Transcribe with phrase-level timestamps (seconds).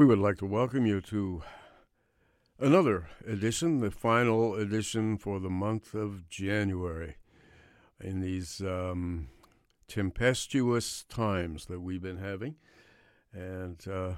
[0.00, 1.42] We would like to welcome you to
[2.58, 7.16] another edition, the final edition for the month of January.
[8.00, 9.28] In these um,
[9.88, 12.54] tempestuous times that we've been having.
[13.34, 14.12] And uh,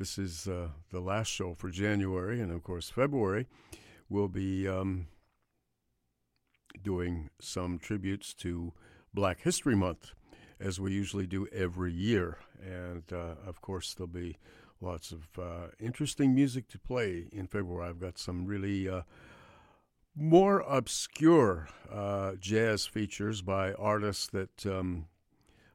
[0.00, 2.40] this is uh, the last show for January.
[2.40, 3.46] And of course, February
[4.08, 5.06] will be um,
[6.82, 8.72] doing some tributes to
[9.14, 10.10] Black History Month,
[10.58, 12.38] as we usually do every year.
[12.60, 14.38] And uh, of course, there'll be
[14.84, 17.88] lots of uh, interesting music to play in February.
[17.88, 19.02] I've got some really uh,
[20.14, 25.06] more obscure uh, jazz features by artists that um,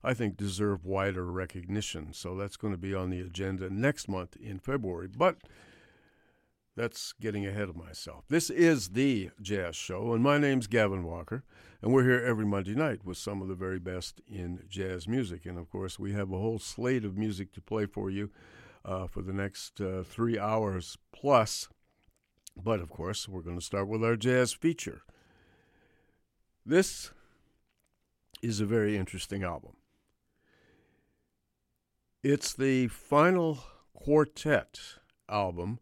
[0.04, 2.14] I think deserve wider recognition.
[2.14, 5.08] So that's going to be on the agenda next month in February.
[5.08, 5.38] But
[6.76, 8.24] that's getting ahead of myself.
[8.30, 11.44] This is the Jazz Show, and my name's Gavin Walker,
[11.82, 15.46] and we're here every Monday night with some of the very best in jazz music.
[15.46, 18.30] And of course, we have a whole slate of music to play for you
[18.86, 21.68] uh, for the next uh, three hours plus.
[22.62, 25.02] But of course, we're going to start with our jazz feature.
[26.66, 27.12] This
[28.42, 29.74] is a very interesting album.
[32.24, 33.60] It's the final
[33.94, 34.80] quartet
[35.30, 35.80] album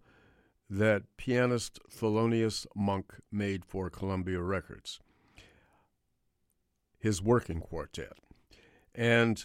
[0.70, 5.00] that pianist Thelonious Monk made for Columbia Records,
[7.00, 8.14] his working quartet.
[8.94, 9.44] And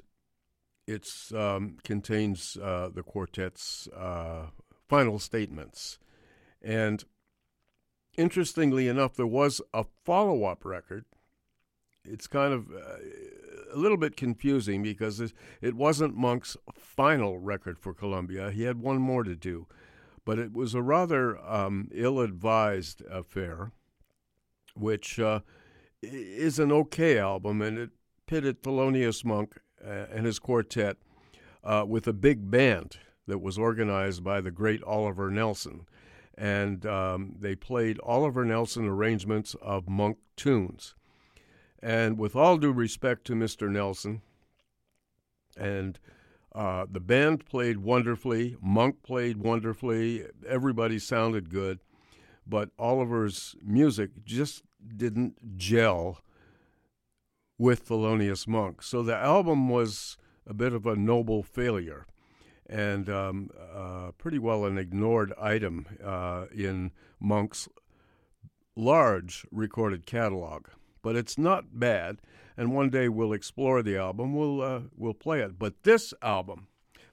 [0.87, 4.46] it um, contains uh, the quartet's uh,
[4.88, 5.99] final statements.
[6.61, 7.05] And
[8.17, 11.05] interestingly enough, there was a follow up record.
[12.05, 12.99] It's kind of uh,
[13.73, 18.50] a little bit confusing because it, it wasn't Monk's final record for Columbia.
[18.50, 19.67] He had one more to do
[20.25, 23.73] but it was a rather um, ill advised affair,
[24.75, 25.40] which uh,
[26.00, 27.90] is an okay album, and it
[28.26, 30.96] pitted Thelonious Monk and his quartet
[31.64, 35.87] uh, with a big band that was organized by the great Oliver Nelson.
[36.37, 40.94] And um, they played Oliver Nelson arrangements of Monk tunes.
[41.81, 43.70] And with all due respect to Mr.
[43.70, 44.23] Nelson,
[45.56, 45.99] and
[46.55, 48.56] uh, the band played wonderfully.
[48.61, 50.25] Monk played wonderfully.
[50.46, 51.81] Everybody sounded good.
[52.46, 54.62] But Oliver's music just
[54.96, 56.19] didn't gel
[57.62, 58.82] with Thelonious Monk.
[58.82, 62.09] So the album was a bit of a noble failure
[62.69, 67.69] and um, uh, pretty well an ignored item uh, in Monk's
[68.75, 70.67] large recorded catalog.
[71.03, 72.20] But it's not bad
[72.56, 74.35] and one day we'll explore the album.
[74.35, 75.56] We'll uh, we'll play it.
[75.56, 76.67] But this album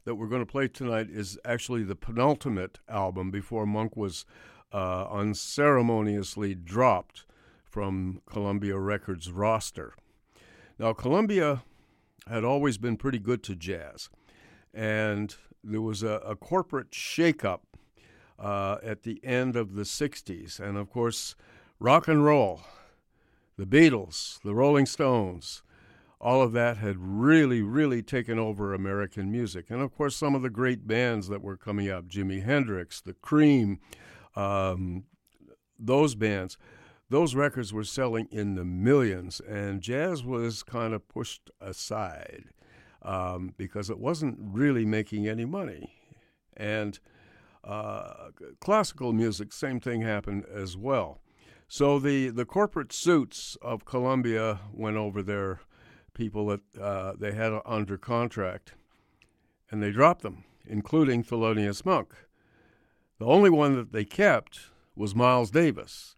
[0.06, 4.25] that we're going to play tonight is actually the penultimate album before Monk was
[4.74, 7.28] uh, unceremoniously dropped
[7.63, 9.94] from Columbia Records roster.
[10.79, 11.63] Now, Columbia
[12.25, 14.09] had always been pretty good to jazz,
[14.73, 17.59] and there was a, a corporate shakeup
[18.39, 20.57] uh, at the end of the 60s.
[20.57, 21.35] And of course,
[21.79, 22.61] rock and roll
[23.57, 25.63] the Beatles, the Rolling Stones,
[26.21, 29.65] all of that had really, really taken over American music.
[29.69, 33.13] And of course, some of the great bands that were coming up Jimi Hendrix, The
[33.13, 33.79] Cream,
[34.33, 35.03] um,
[35.77, 36.57] those bands,
[37.09, 42.45] those records were selling in the millions, and jazz was kind of pushed aside
[43.01, 45.95] um, because it wasn't really making any money.
[46.56, 47.00] And
[47.63, 48.29] uh,
[48.59, 51.19] classical music, same thing happened as well.
[51.67, 55.62] So the, the corporate suits of Columbia went over their
[56.13, 58.73] people that uh, they had under contract,
[59.71, 62.13] and they dropped them, including Thelonious Monk.
[63.19, 64.59] The only one that they kept
[64.95, 66.15] was Miles Davis.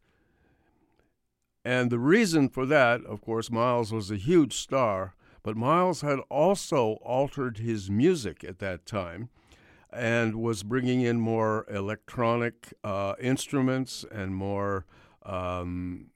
[1.64, 6.20] And the reason for that, of course, Miles was a huge star, but Miles had
[6.30, 9.30] also altered his music at that time
[9.92, 14.86] and was bringing in more electronic uh, instruments and more
[15.24, 16.08] um,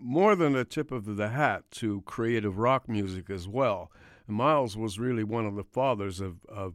[0.00, 3.90] more than a tip of the hat to creative rock music as well.
[4.26, 6.74] Miles was really one of the fathers of, of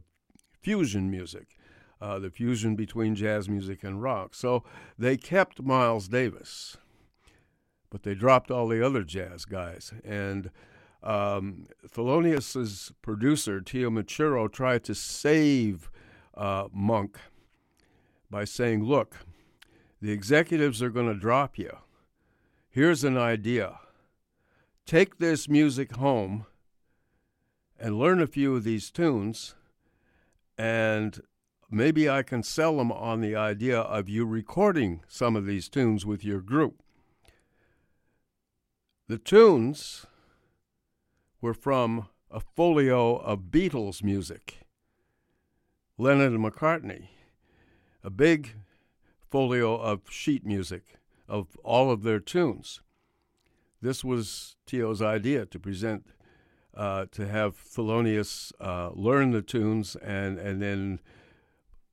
[0.60, 1.56] fusion music,
[2.00, 4.34] uh, the fusion between jazz music and rock.
[4.34, 4.64] So
[4.98, 6.76] they kept Miles Davis,
[7.94, 9.92] but they dropped all the other jazz guys.
[10.04, 10.50] And
[11.00, 15.92] um, Thelonious's producer, Teo Macero, tried to save
[16.36, 17.20] uh, Monk
[18.28, 19.18] by saying, look,
[20.02, 21.70] the executives are going to drop you.
[22.68, 23.78] Here's an idea
[24.84, 26.46] take this music home
[27.78, 29.54] and learn a few of these tunes,
[30.58, 31.20] and
[31.70, 36.04] maybe I can sell them on the idea of you recording some of these tunes
[36.04, 36.80] with your group.
[39.06, 40.06] The tunes
[41.42, 44.60] were from a folio of Beatles music.
[45.98, 47.08] Lennon and McCartney,
[48.02, 48.54] a big
[49.30, 50.96] folio of sheet music
[51.28, 52.80] of all of their tunes.
[53.82, 56.06] This was Teo's idea to present,
[56.74, 61.00] uh, to have Thelonious uh, learn the tunes and and then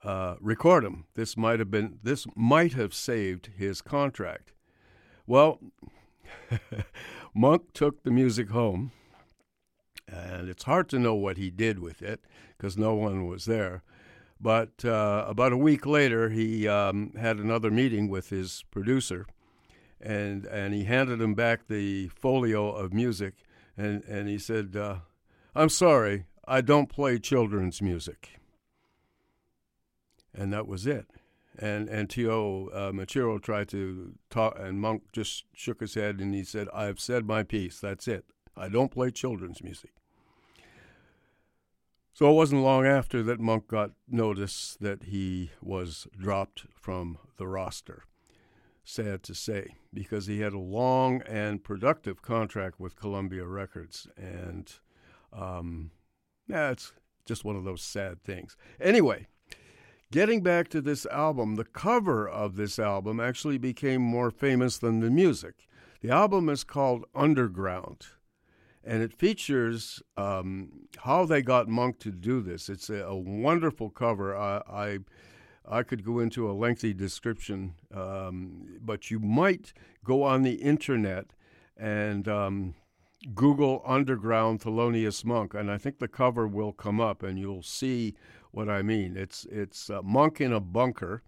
[0.02, 1.08] uh, record them.
[1.16, 4.54] This might have been this might have saved his contract.
[5.28, 5.60] Well,
[7.34, 8.92] Monk took the music home,
[10.08, 12.26] and it's hard to know what he did with it
[12.58, 13.84] because no one was there.
[14.40, 19.28] But uh, about a week later, he um, had another meeting with his producer,
[20.00, 23.36] and and he handed him back the folio of music,
[23.78, 24.98] and and he said, uh,
[25.54, 28.40] I'm sorry, I don't play children's music.
[30.34, 31.08] And that was it.
[31.62, 36.34] And and Teo uh, Macero tried to talk, and Monk just shook his head and
[36.34, 37.80] he said, "I've said my piece.
[37.80, 38.26] That's it.
[38.58, 39.92] I don't play children's music."
[42.14, 47.48] So it wasn't long after that Monk got notice that he was dropped from the
[47.48, 48.04] roster.
[48.84, 54.74] Sad to say, because he had a long and productive contract with Columbia Records, and
[55.32, 55.92] um,
[56.48, 56.74] yeah,
[57.26, 58.58] just one of those sad things.
[58.80, 59.28] Anyway,
[60.12, 65.00] getting back to this album, the cover of this album actually became more famous than
[65.00, 65.68] the music.
[66.02, 68.08] The album is called Underground
[68.84, 72.70] and it features um, how they got Monk to do this.
[72.70, 74.36] It's a, a wonderful cover.
[74.36, 75.00] I, I,
[75.68, 81.34] I could go into a lengthy description, um, but you might go on the internet
[81.78, 82.74] and um,
[83.36, 88.16] Google Underground Thelonious Monk, and I think the cover will come up, and you'll see
[88.52, 89.18] what I mean.
[89.18, 91.24] It's it's a Monk in a bunker,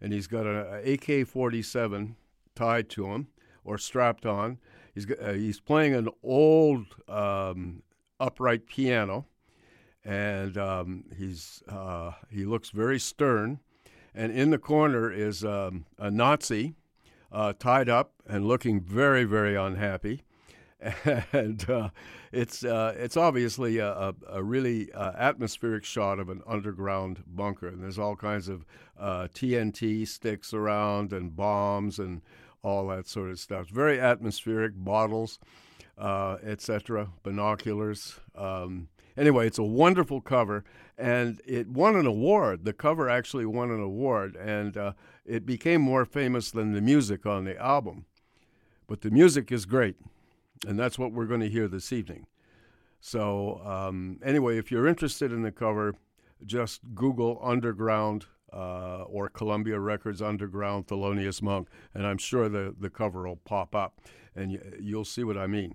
[0.00, 2.14] and he's got an AK-47
[2.54, 3.28] tied to him
[3.64, 4.58] or strapped on
[4.98, 7.84] He's uh, he's playing an old um,
[8.18, 9.26] upright piano,
[10.04, 13.60] and um, he's uh, he looks very stern.
[14.12, 16.74] And in the corner is um, a Nazi
[17.30, 20.24] uh, tied up and looking very very unhappy.
[21.32, 21.90] And uh,
[22.30, 27.82] it's uh, it's obviously a, a really uh, atmospheric shot of an underground bunker, and
[27.82, 28.64] there's all kinds of
[28.98, 32.22] TNT sticks around and bombs and
[32.62, 33.68] all that sort of stuff.
[33.68, 35.38] Very atmospheric, bottles,
[35.96, 38.20] uh, etc., binoculars.
[38.34, 40.64] Um, anyway, it's a wonderful cover,
[40.96, 42.64] and it won an award.
[42.64, 44.92] The cover actually won an award, and uh,
[45.26, 48.06] it became more famous than the music on the album.
[48.86, 49.96] But the music is great,
[50.66, 52.26] and that's what we're going to hear this evening.
[53.00, 55.94] So, um, anyway, if you're interested in the cover,
[56.44, 62.90] just Google Underground uh, or Columbia Records Underground Thelonious Monk, and I'm sure the, the
[62.90, 64.00] cover will pop up
[64.34, 65.74] and you, you'll see what I mean.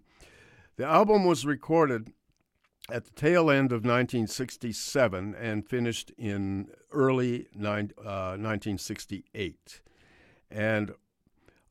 [0.75, 2.11] The album was recorded
[2.89, 9.81] at the tail end of 1967 and finished in early uh, 1968.
[10.49, 10.91] And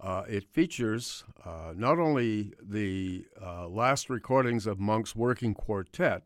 [0.02, 6.24] uh, it features uh, not only the uh, last recordings of Monk's working quartet,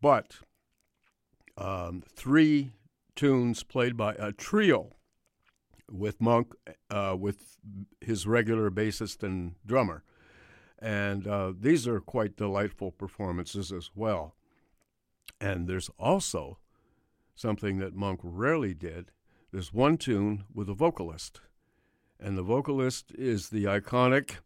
[0.00, 0.36] but
[1.56, 2.72] um, three
[3.16, 4.90] tunes played by a trio
[5.90, 6.54] with Monk,
[6.90, 7.56] uh, with
[8.00, 10.02] his regular bassist and drummer.
[10.78, 14.34] And uh, these are quite delightful performances as well.
[15.40, 16.58] And there's also
[17.34, 19.12] something that Monk rarely did.
[19.52, 21.40] There's one tune with a vocalist,
[22.22, 24.36] and the vocalist is the iconic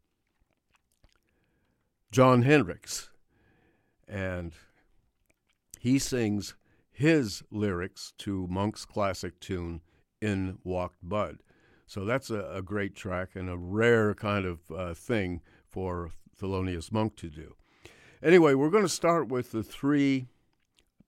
[2.11, 3.11] Jon Hendricks.
[4.09, 4.53] And
[5.79, 6.55] he sings
[6.91, 9.83] his lyrics to Monk's classic tune,
[10.23, 11.39] In Walked Bud.
[11.87, 16.91] So that's a, a great track and a rare kind of uh, thing for Thelonious
[16.91, 17.55] Monk to do.
[18.23, 20.29] Anyway, we're going to start with the three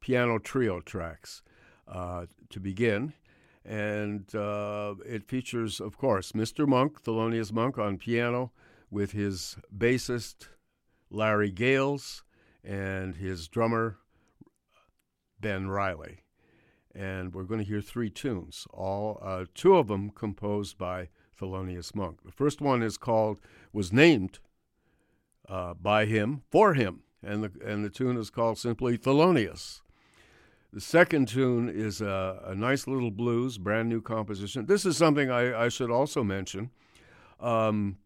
[0.00, 1.42] piano trio tracks
[1.88, 3.14] uh, to begin.
[3.64, 6.66] And uh, it features, of course, Mr.
[6.66, 8.52] Monk, Thelonious Monk, on piano
[8.90, 10.48] with his bassist,
[11.10, 12.24] Larry Gales,
[12.64, 13.98] and his drummer,
[15.40, 16.24] Ben Riley.
[16.94, 21.94] And we're going to hear three tunes, all uh, two of them composed by Thelonious
[21.94, 22.24] Monk.
[22.24, 23.40] The first one is called,
[23.72, 24.38] was named
[25.48, 29.80] uh, by him for him, and the, and the tune is called simply Thelonious.
[30.72, 34.66] The second tune is a, a, nice little blues, brand new composition.
[34.66, 36.70] This is something I, I should also mention.
[37.40, 37.96] Um,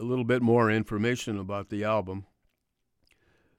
[0.00, 2.24] a little bit more information about the album.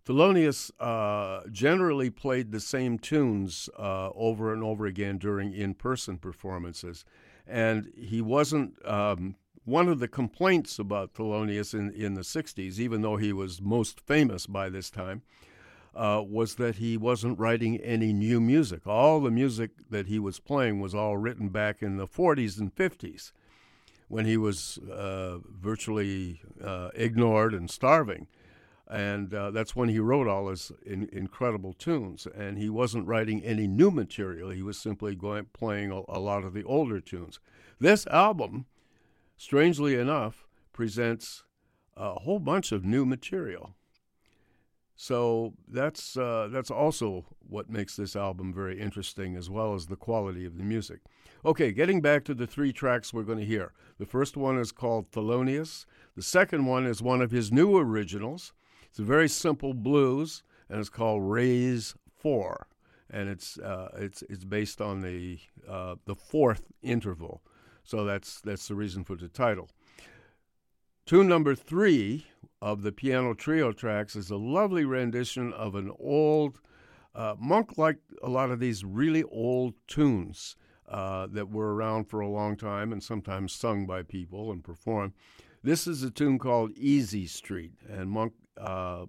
[0.05, 6.17] Thelonious uh, generally played the same tunes uh, over and over again during in person
[6.17, 7.05] performances.
[7.47, 8.85] And he wasn't.
[8.85, 13.61] Um, one of the complaints about Thelonious in, in the 60s, even though he was
[13.61, 15.21] most famous by this time,
[15.95, 18.87] uh, was that he wasn't writing any new music.
[18.87, 22.73] All the music that he was playing was all written back in the 40s and
[22.73, 23.31] 50s
[24.07, 28.27] when he was uh, virtually uh, ignored and starving
[28.93, 32.27] and uh, that's when he wrote all his in, incredible tunes.
[32.35, 36.43] And he wasn't writing any new material; he was simply going playing a, a, lot
[36.43, 37.39] of the older tunes.
[37.79, 38.65] This album,
[39.35, 41.43] strangely enough, presents
[41.95, 43.75] a whole bunch of new material.
[44.95, 49.95] So that's uh, that's also what makes this album very interesting, as well as the
[49.95, 51.01] quality of the music.
[51.43, 53.73] Okay, getting back to the three tracks we're going to hear.
[53.97, 55.85] The first one is called Thelonious.
[56.15, 58.53] The second one is one of his new originals
[58.89, 62.67] It's a very simple blues, and it's called Raise Four,
[63.09, 67.41] and it's uh, it's it's based on the uh, the fourth interval.
[67.83, 69.69] So that's that's the reason for the title.
[71.05, 72.27] Tune number three
[72.63, 76.61] of the piano trio tracks is a lovely rendition of an old
[77.13, 80.55] uh, Monk liked a lot of these really old tunes
[80.87, 85.11] uh, that were around for a long time and sometimes sung by people and performed.
[85.61, 89.07] This is a tune called Easy Street, and Monk uh,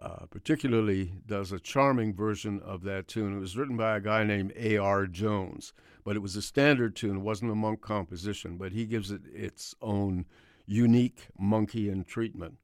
[0.00, 3.36] uh particularly does a charming version of that tune.
[3.36, 5.08] It was written by a guy named A.R.
[5.08, 5.72] Jones,
[6.04, 7.16] but it was a standard tune.
[7.16, 10.26] It wasn't a Monk composition, but he gives it its own
[10.64, 12.58] unique Monkian treatment.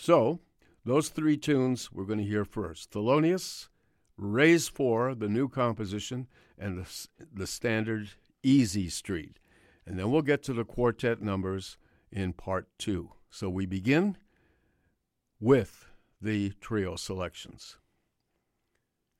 [0.00, 0.38] So,
[0.84, 3.66] those three tunes we're going to hear first Thelonious,
[4.16, 8.10] Raise 4, the new composition, and the, the standard
[8.44, 9.40] Easy Street.
[9.84, 11.78] And then we'll get to the quartet numbers
[12.12, 13.10] in part two.
[13.28, 14.16] So we begin
[15.40, 15.88] with
[16.22, 17.78] the trio selections.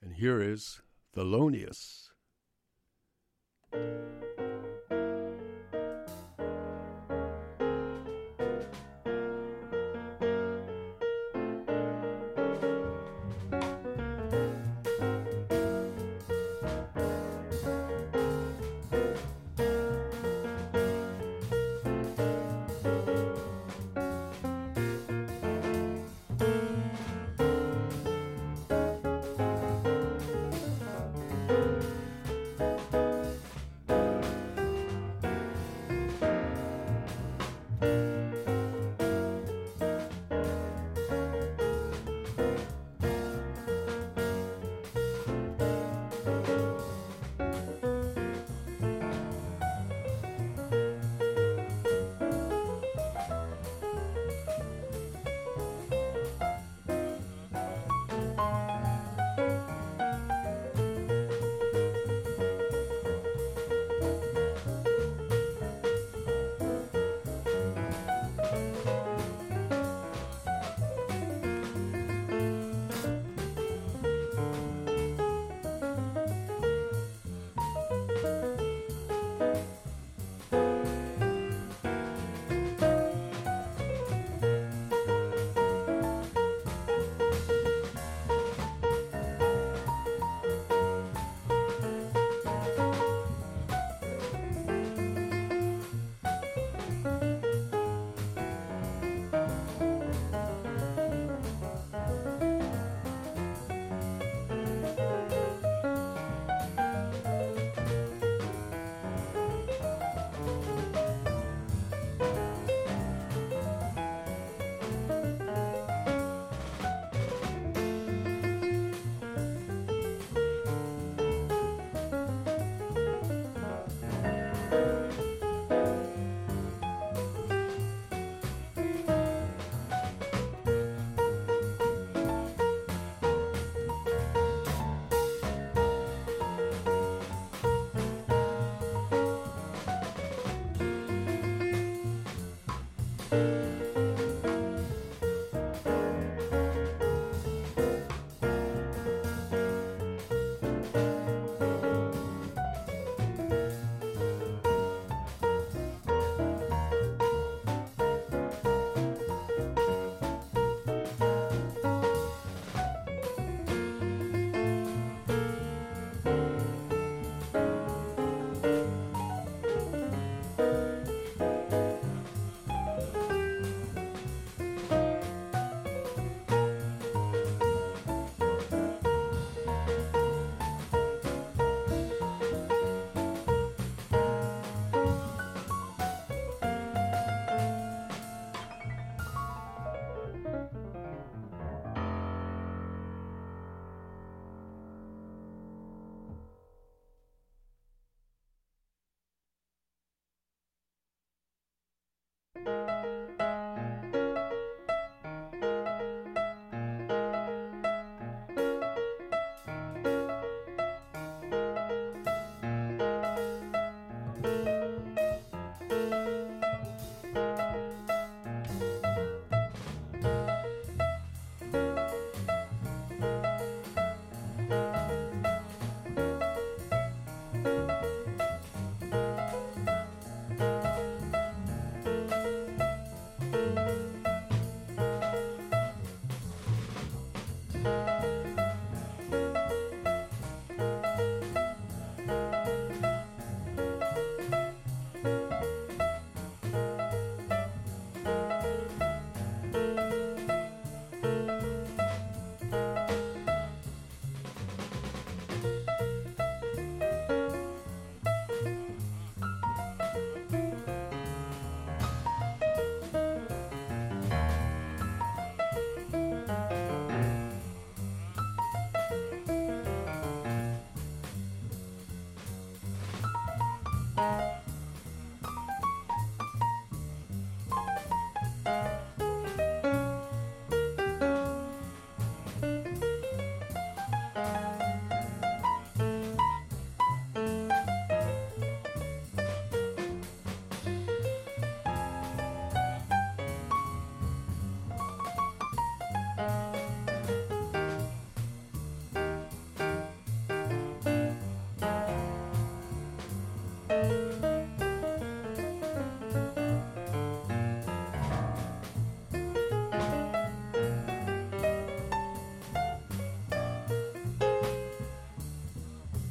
[0.00, 0.80] And here is
[1.16, 2.10] Thelonious.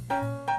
[0.09, 0.56] Música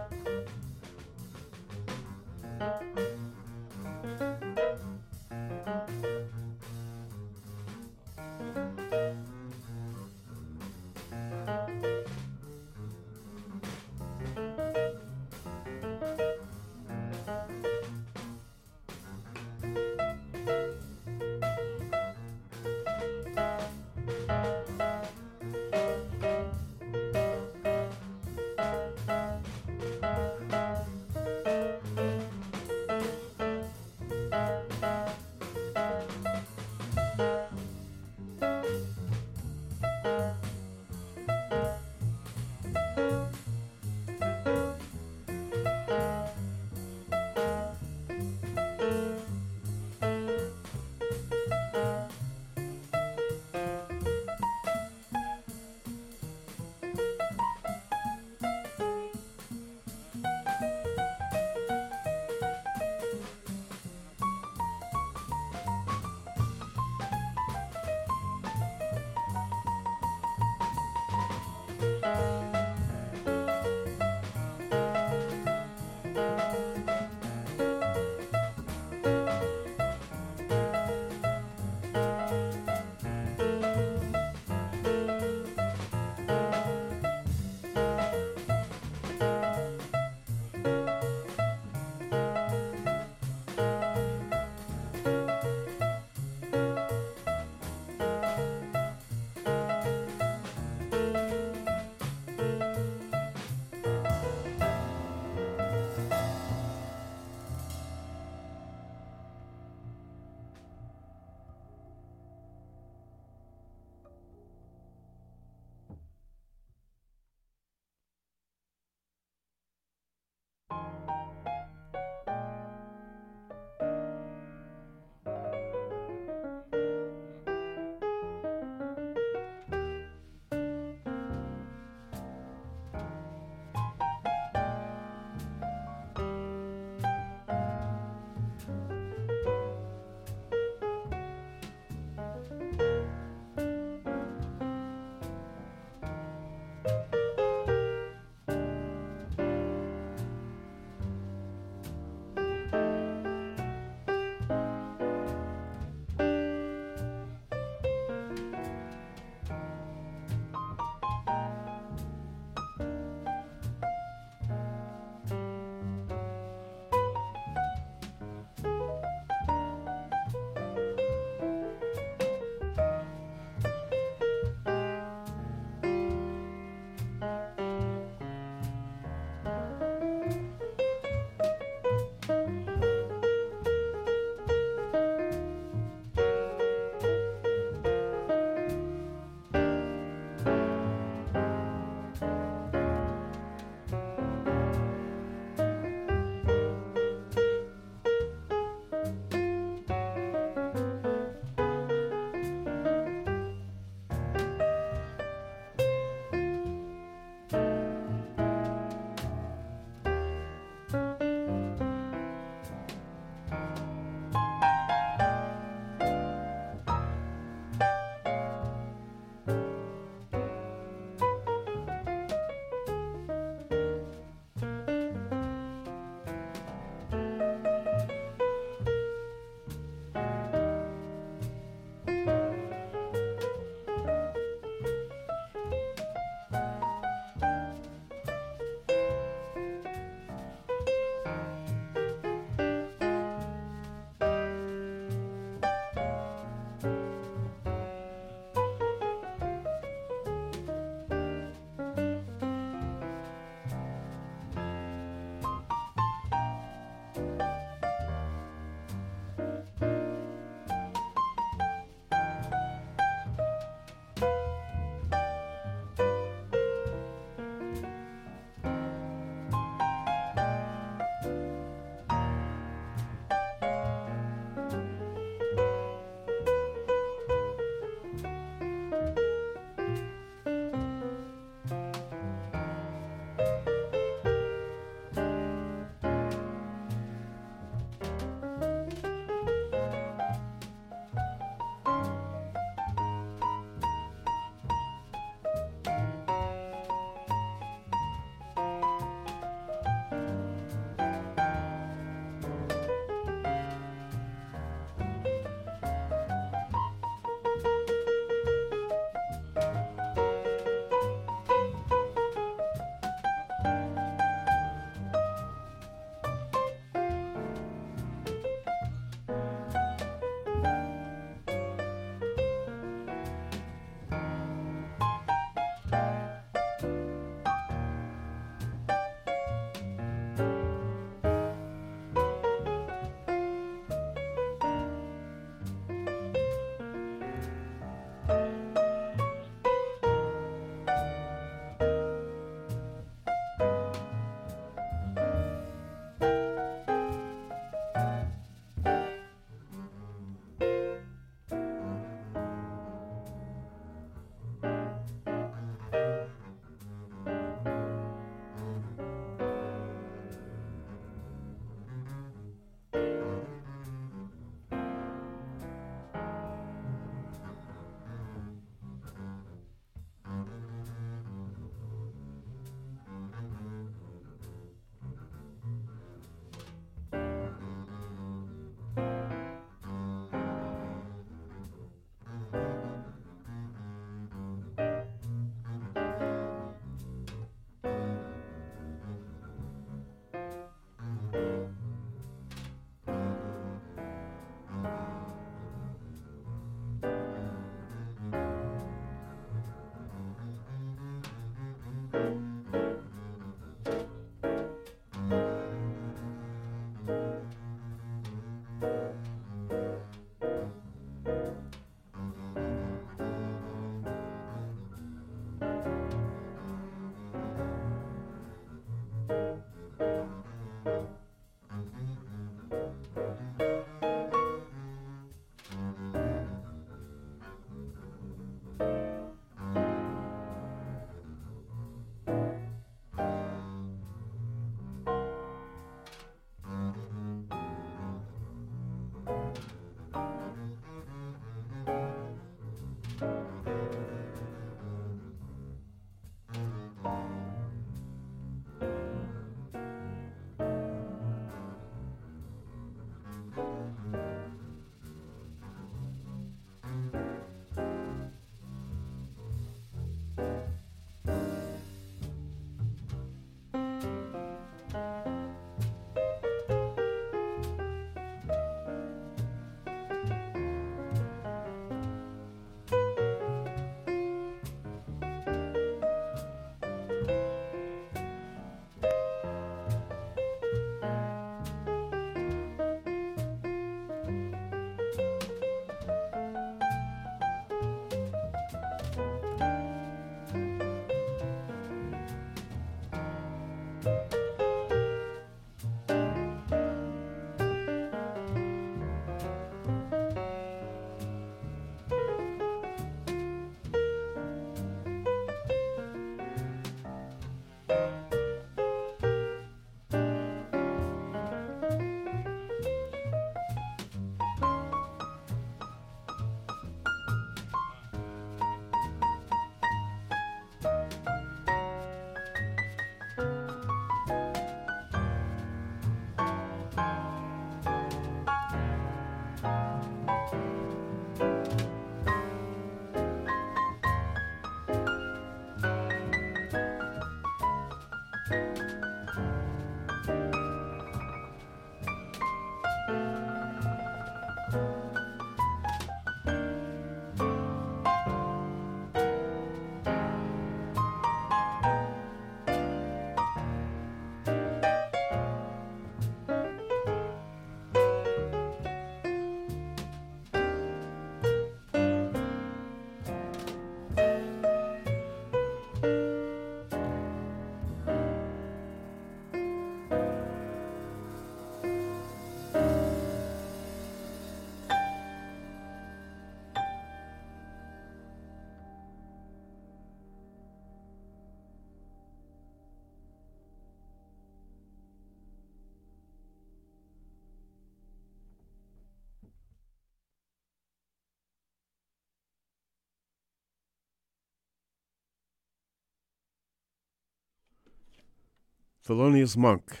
[599.08, 600.00] Thelonious Monk,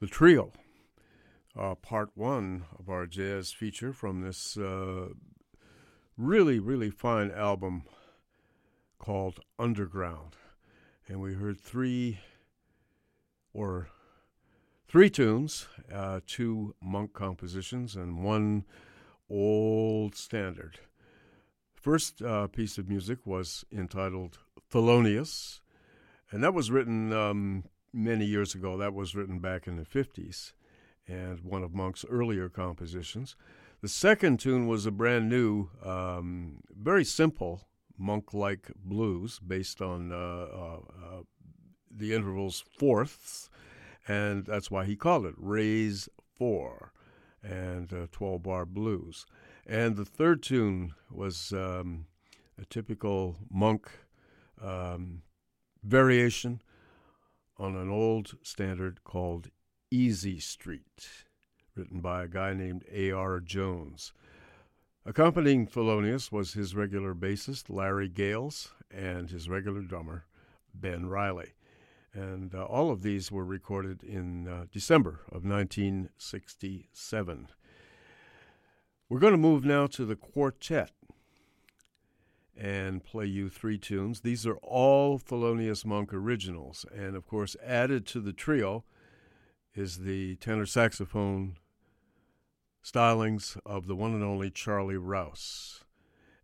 [0.00, 0.50] the trio,
[1.56, 5.10] uh, part one of our jazz feature from this uh,
[6.16, 7.84] really, really fine album
[8.98, 10.34] called Underground.
[11.06, 12.18] And we heard three
[13.52, 13.86] or
[14.88, 18.64] three tunes, uh, two monk compositions, and one
[19.30, 20.80] old standard.
[21.76, 24.38] First uh, piece of music was entitled
[24.68, 25.60] Thelonious,
[26.32, 27.62] and that was written um,
[27.94, 28.76] many years ago.
[28.76, 30.52] That was written back in the 50s
[31.06, 33.36] and one of Monk's earlier compositions.
[33.80, 37.68] The second tune was a brand new, um, very simple
[37.98, 41.22] monk like blues based on uh, uh, uh,
[41.90, 43.50] the interval's fourths,
[44.08, 46.92] and that's why he called it Raise Four
[47.42, 49.26] and uh, 12 bar blues.
[49.66, 52.06] And the third tune was um,
[52.60, 53.90] a typical monk
[54.62, 55.22] um,
[55.82, 56.62] variation
[57.56, 59.50] on an old standard called
[59.90, 61.24] Easy Street,
[61.74, 63.40] written by a guy named A.R.
[63.40, 64.12] Jones.
[65.06, 70.24] Accompanying Thelonious was his regular bassist, Larry Gales, and his regular drummer,
[70.74, 71.52] Ben Riley.
[72.12, 77.48] And uh, all of these were recorded in uh, December of 1967.
[79.08, 80.92] We're going to move now to the quartet
[82.56, 84.20] and play you three tunes.
[84.20, 86.86] These are all Thelonious Monk originals.
[86.94, 88.84] And of course, added to the trio
[89.74, 91.56] is the tenor saxophone
[92.84, 95.84] stylings of the one and only Charlie Rouse.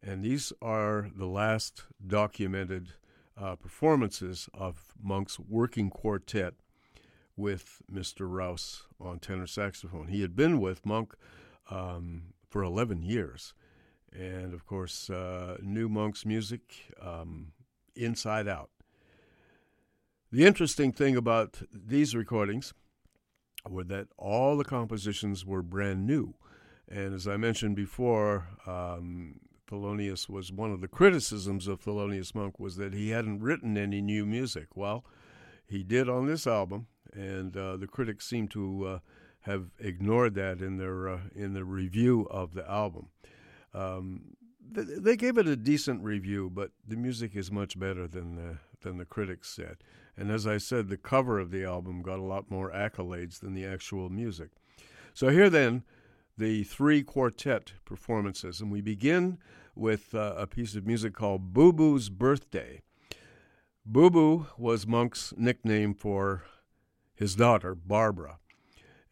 [0.03, 2.95] And these are the last documented
[3.41, 6.55] uh, performances of Monk's working quartet
[7.37, 8.27] with Mr.
[8.29, 10.09] Rouse on tenor saxophone.
[10.09, 11.15] He had been with Monk
[11.71, 13.55] um, for 11 years
[14.13, 17.53] and of course, uh, knew Monk's music um,
[17.95, 18.71] inside out.
[20.33, 22.73] The interesting thing about these recordings
[23.69, 26.35] were that all the compositions were brand new.
[26.89, 29.41] And as I mentioned before, um,
[29.71, 34.01] Thelonious was one of the criticisms of Thelonious Monk was that he hadn't written any
[34.03, 34.77] new music.
[34.77, 35.05] Well,
[35.67, 38.99] he did on this album, and uh, the critics seem to uh,
[39.43, 43.09] have ignored that in their uh, in the review of the album.
[43.75, 44.37] Um,
[44.73, 48.99] they, gave it a decent review, but the music is much better than the, than
[48.99, 49.79] the critics said.
[50.16, 53.55] And as I said, the cover of the album got a lot more accolades than
[53.55, 54.51] the actual music.
[55.14, 55.83] So here then,
[56.37, 59.39] the three quartet performances, and we begin
[59.75, 62.83] with uh, a piece of music called Boo Boo's Birthday.
[63.85, 66.45] Boo Boo was Monk's nickname for
[67.14, 68.39] his daughter, Barbara.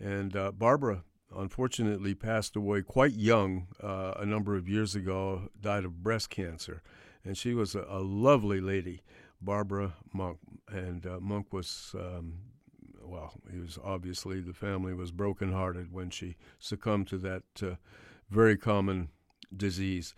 [0.00, 1.02] And uh, Barbara
[1.36, 6.82] unfortunately passed away quite young uh, a number of years ago, died of breast cancer.
[7.24, 9.02] And she was a, a lovely lady,
[9.40, 10.38] Barbara Monk.
[10.68, 12.38] And uh, Monk was, um,
[13.02, 17.74] well, he was obviously, the family was brokenhearted when she succumbed to that uh,
[18.30, 19.08] very common
[19.54, 20.14] disease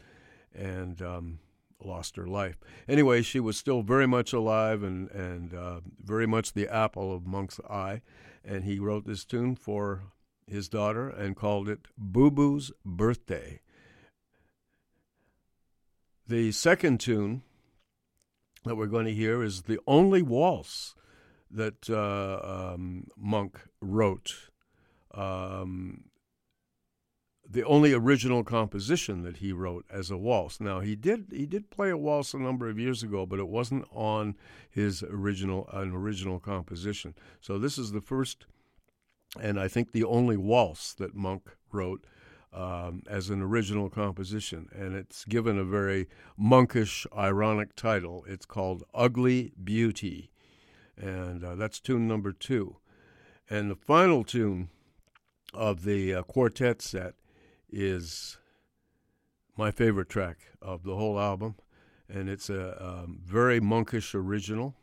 [0.54, 1.38] and um,
[1.82, 2.58] lost her life.
[2.88, 7.26] Anyway, she was still very much alive and, and uh, very much the apple of
[7.26, 8.02] Monk's eye.
[8.44, 10.02] And he wrote this tune for
[10.50, 13.60] his daughter and called it Boo Boo's Birthday.
[16.26, 17.42] The second tune
[18.64, 20.94] that we're going to hear is the only waltz
[21.50, 24.50] that uh, um, Monk wrote.
[25.12, 26.04] Um,
[27.52, 30.60] the only original composition that he wrote as a waltz.
[30.60, 33.48] Now he did he did play a waltz a number of years ago, but it
[33.48, 34.36] wasn't on
[34.70, 37.14] his original an original composition.
[37.40, 38.46] So this is the first
[39.38, 42.04] and I think the only waltz that Monk wrote
[42.52, 48.24] um, as an original composition, and it's given a very monkish, ironic title.
[48.26, 50.30] It's called Ugly Beauty,
[50.96, 52.76] and uh, that's tune number two.
[53.48, 54.68] And the final tune
[55.54, 57.14] of the uh, quartet set
[57.68, 58.38] is
[59.56, 61.54] my favorite track of the whole album,
[62.08, 64.74] and it's a um, very monkish original,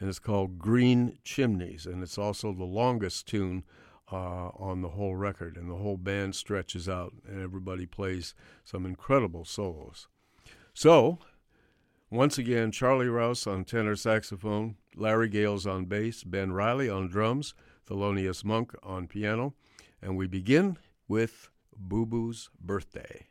[0.00, 3.64] and it's called Green Chimneys, and it's also the longest tune
[4.12, 8.34] uh, on the whole record, and the whole band stretches out, and everybody plays
[8.64, 10.08] some incredible solos.
[10.72, 11.18] So,
[12.10, 17.54] once again, Charlie Rouse on tenor saxophone, Larry Gales on bass, Ben Riley on drums,
[17.88, 19.54] Thelonious Monk on piano,
[20.02, 20.78] and we begin
[21.08, 23.28] with Boo Boo's Birthday.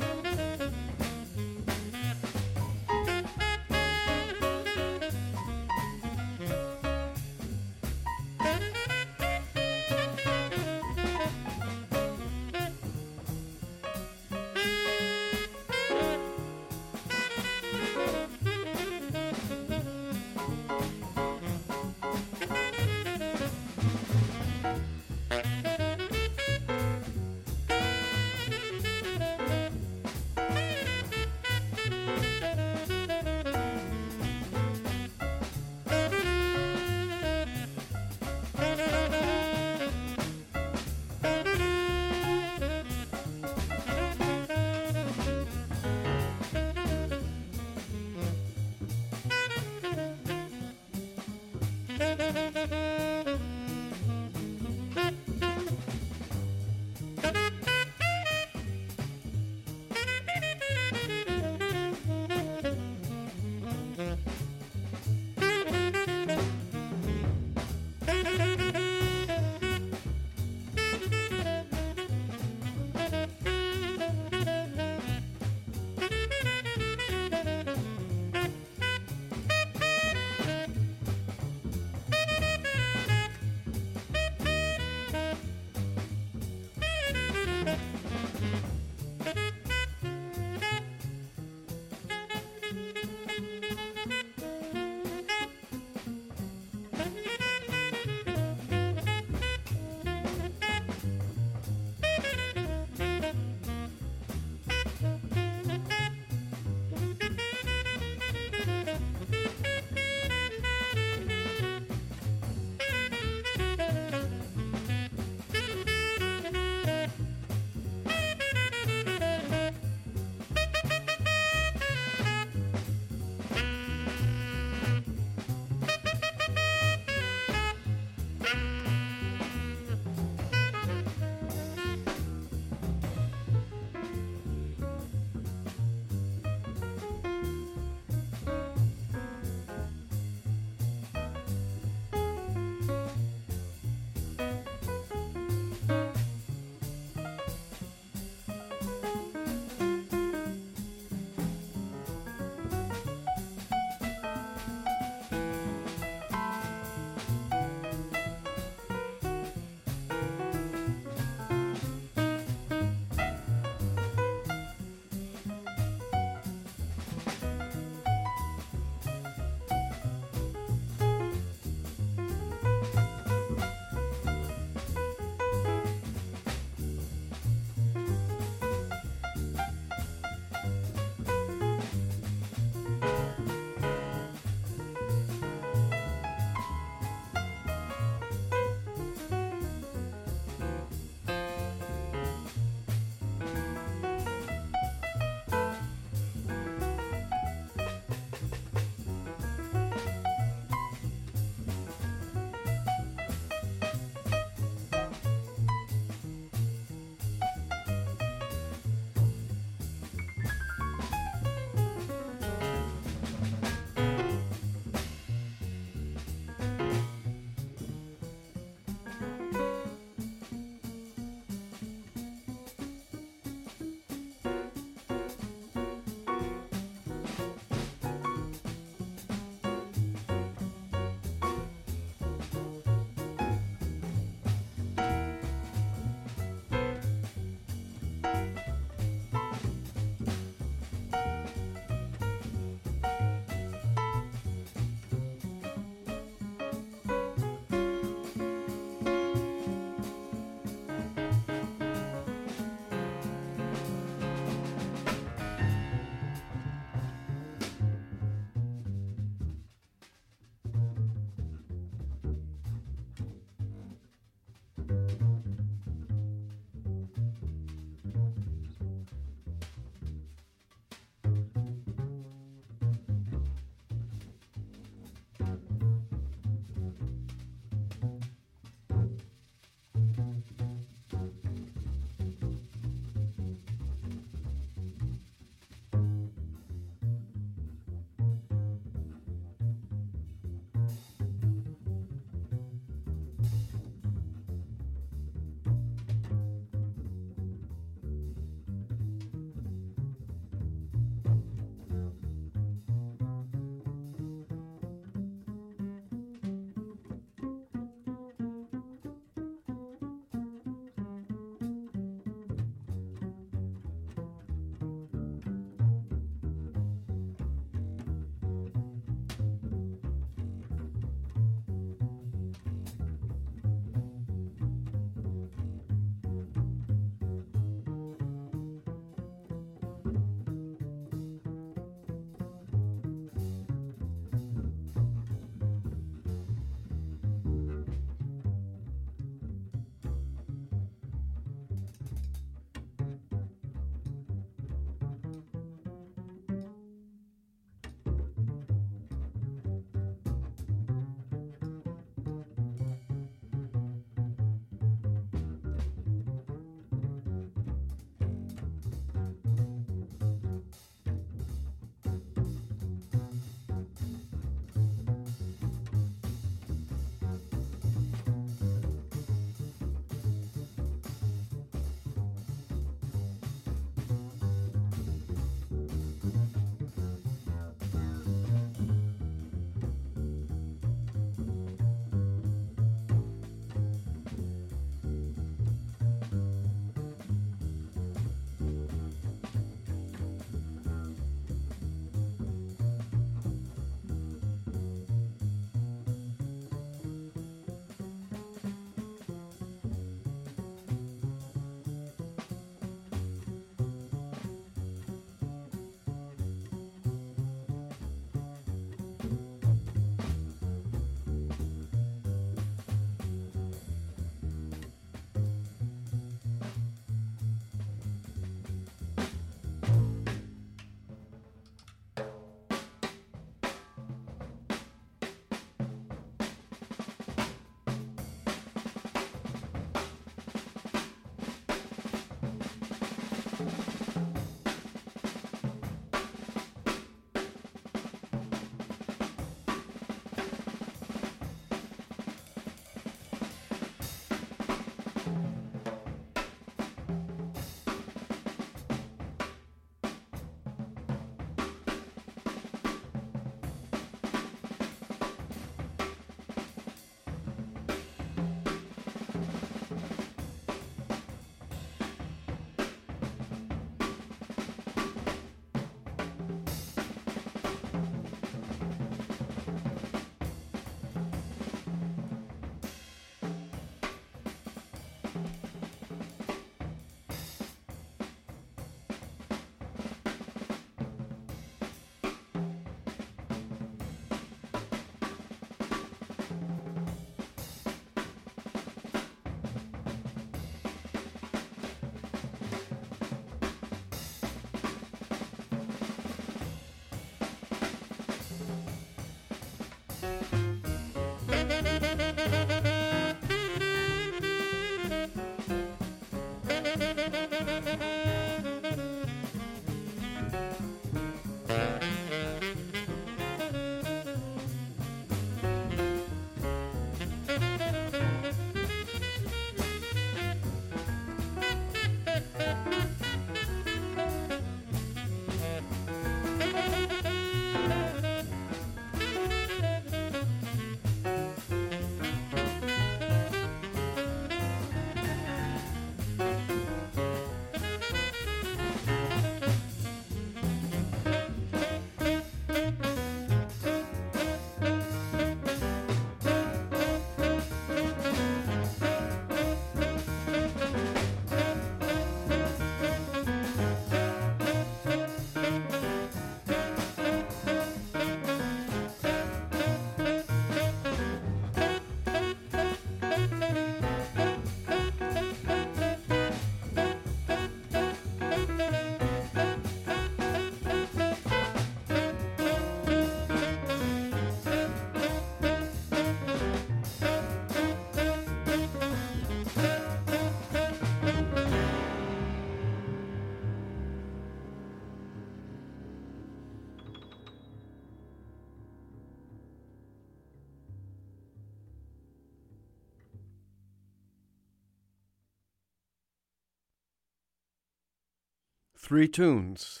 [599.08, 600.00] Three tunes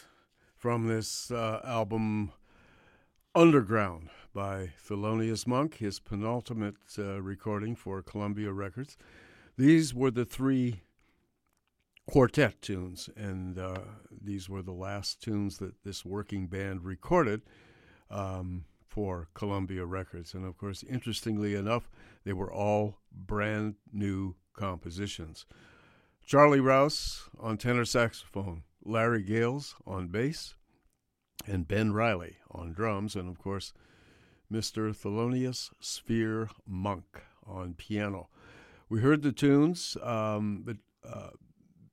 [0.54, 2.30] from this uh, album
[3.34, 8.98] Underground by Thelonious Monk, his penultimate uh, recording for Columbia Records.
[9.56, 10.82] These were the three
[12.06, 13.78] quartet tunes, and uh,
[14.10, 17.40] these were the last tunes that this working band recorded
[18.10, 20.34] um, for Columbia Records.
[20.34, 21.88] And of course, interestingly enough,
[22.24, 25.46] they were all brand new compositions.
[26.26, 30.54] Charlie Rouse on tenor saxophone, Larry Gales on bass,
[31.46, 33.72] and Ben Riley on drums, and of course,
[34.52, 34.94] Mr.
[34.96, 38.28] Thelonious Sphere Monk on piano.
[38.88, 40.76] We heard the tunes, um, but
[41.06, 41.30] uh,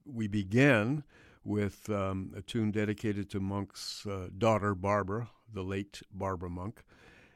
[0.05, 1.03] we began
[1.43, 6.83] with um, a tune dedicated to Monk's uh, daughter, Barbara, the late Barbara Monk,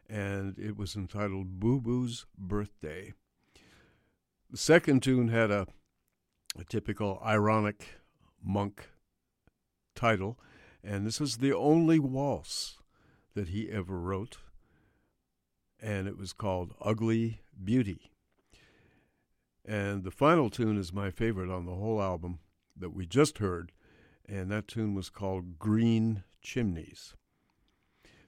[0.09, 3.13] and it was entitled Boo Boo's Birthday.
[4.49, 5.67] The second tune had a,
[6.57, 7.99] a typical ironic
[8.43, 8.89] Monk
[9.99, 10.39] title,
[10.81, 12.77] and this is the only waltz
[13.35, 14.38] that he ever wrote,
[15.81, 18.11] and it was called Ugly Beauty.
[19.65, 22.39] And the final tune is my favorite on the whole album
[22.77, 23.73] that we just heard,
[24.27, 27.15] and that tune was called Green Chimneys.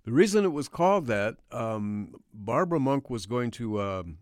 [0.03, 3.81] The reason it was called that, um, Barbara Monk was going to.
[3.81, 4.17] Um,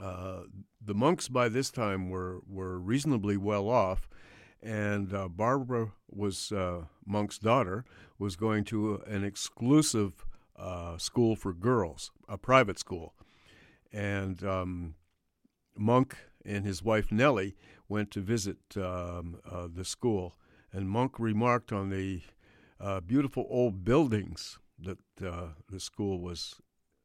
[0.00, 0.44] uh,
[0.84, 4.08] the monks by this time were were reasonably well off,
[4.62, 7.84] and uh, Barbara was uh, Monk's daughter
[8.18, 10.24] was going to an exclusive
[10.56, 13.14] uh, school for girls, a private school,
[13.92, 14.94] and um,
[15.76, 17.56] Monk and his wife Nellie
[17.88, 20.36] went to visit um, uh, the school,
[20.72, 22.20] and Monk remarked on the
[22.80, 26.56] uh, beautiful old buildings that uh, the school was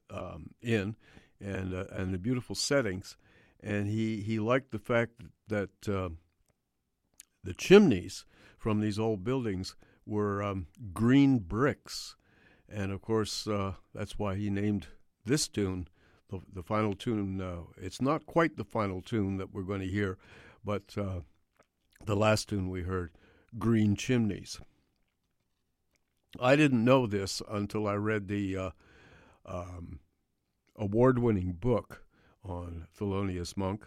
[0.10, 0.96] um, in,
[1.42, 3.18] and and the beautiful settings,
[3.62, 5.70] and he he liked the fact that
[7.48, 8.26] the chimneys
[8.58, 12.18] from these old buildings were um, green bricks.
[12.68, 14.88] And of course, uh, that's why he named
[15.26, 15.88] this tune
[16.30, 17.40] the, the final tune.
[17.40, 20.18] Uh, it's not quite the final tune that we're going to hear,
[20.66, 21.22] but uh,
[22.06, 23.12] the last tune we heard,
[23.58, 24.60] Green Chimneys.
[26.42, 28.70] I didn't know this until I read the uh,
[29.46, 30.02] um,
[30.76, 32.04] award winning book
[32.44, 33.86] on Thelonious Monk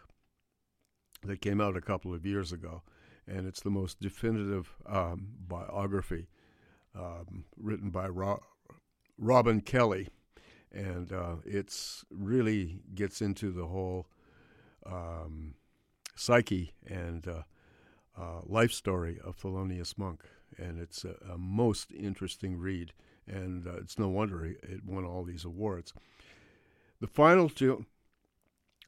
[1.23, 2.83] that came out a couple of years ago
[3.27, 6.29] and it's the most definitive um, biography
[6.95, 8.43] um, written by Ro-
[9.19, 10.09] Robin Kelley,
[10.73, 11.37] and uh,
[12.11, 14.07] really gets into the whole
[14.87, 15.55] um,
[16.15, 17.43] psyche and uh,
[18.19, 20.23] uh, life story of Thelonious Monk,
[20.59, 22.93] and it's a, a most interesting read,
[23.27, 25.93] and uh, it's no wonder it won all these awards.
[27.01, 27.87] The final tune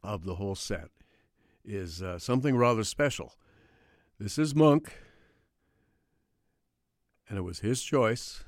[0.03, 0.89] of the whole set
[1.65, 3.35] is uh, something rather special.
[4.23, 4.93] This is Monk,
[7.29, 8.45] and it was his choice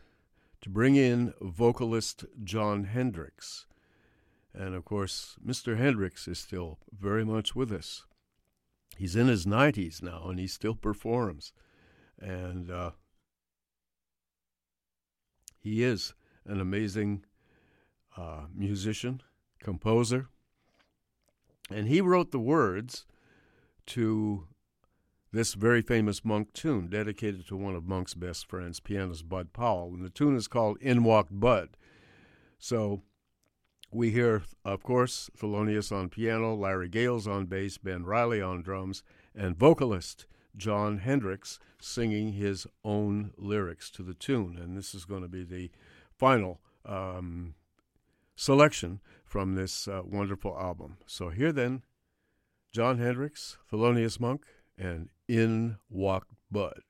[0.61, 3.67] to bring in vocalist Jon Hendricks.
[4.55, 5.77] And of course, Mr.
[5.77, 8.05] Hendricks is still very much with us.
[8.97, 11.53] He's in his 90s now, and he still performs.
[12.21, 12.93] And uh,
[15.59, 16.15] he is
[16.47, 17.25] an amazing
[18.17, 19.23] uh, musician,
[19.61, 20.29] composer.
[21.69, 23.07] And he wrote the words
[23.87, 24.47] to
[25.35, 29.89] this very famous Monk tune, dedicated to one of Monk's best friends, pianist Bud Powell.
[29.93, 31.71] And the tune is called In Walked Bud.
[32.57, 33.03] So
[33.91, 39.03] we hear, of course, Thelonious on piano, Larry Gales on bass, Ben Riley on drums,
[39.35, 44.57] and vocalist Jon Hendricks singing his own lyrics to the tune.
[44.57, 45.73] And this is going to be the
[46.17, 47.55] final um,
[48.37, 50.99] selection from this uh, wonderful album.
[51.07, 51.83] So here then,
[52.71, 54.45] Jon Hendricks, Thelonious Monk,
[54.79, 56.81] and in walked Bud.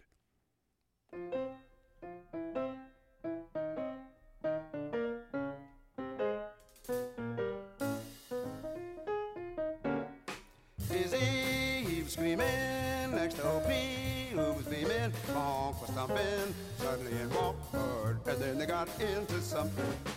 [10.91, 15.13] Dizzy, he was screaming next to OP, who was beaming.
[15.33, 20.14] Monk was thumping, suddenly in walked Bud, and then they got into something.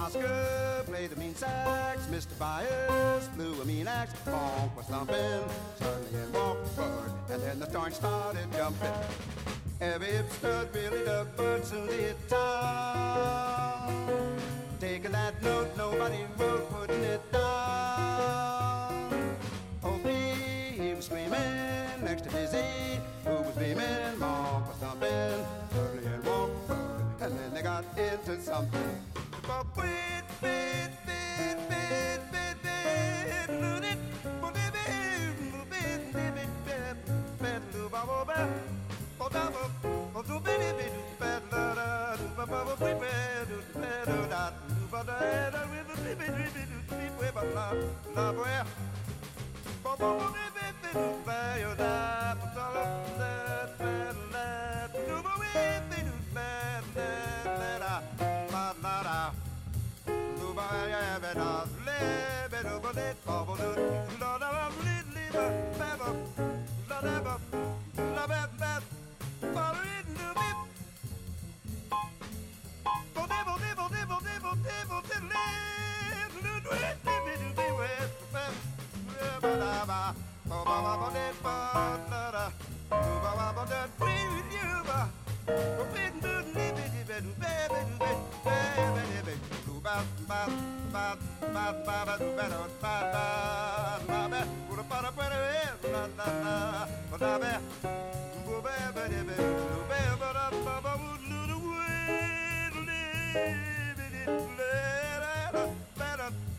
[0.00, 2.32] Oscar played the mean sax, Mr.
[2.38, 5.44] Byas blew a mean axe, Bonk was thumping,
[5.78, 8.88] suddenly in walked Bud, and then the joint started jumping.
[9.80, 10.26] Every hip
[10.74, 13.92] really dug, but soon they hit town.
[14.80, 16.79] Taking that note, nobody wrote,
[48.14, 48.64] la guerra,
[49.82, 52.19] como un bebé de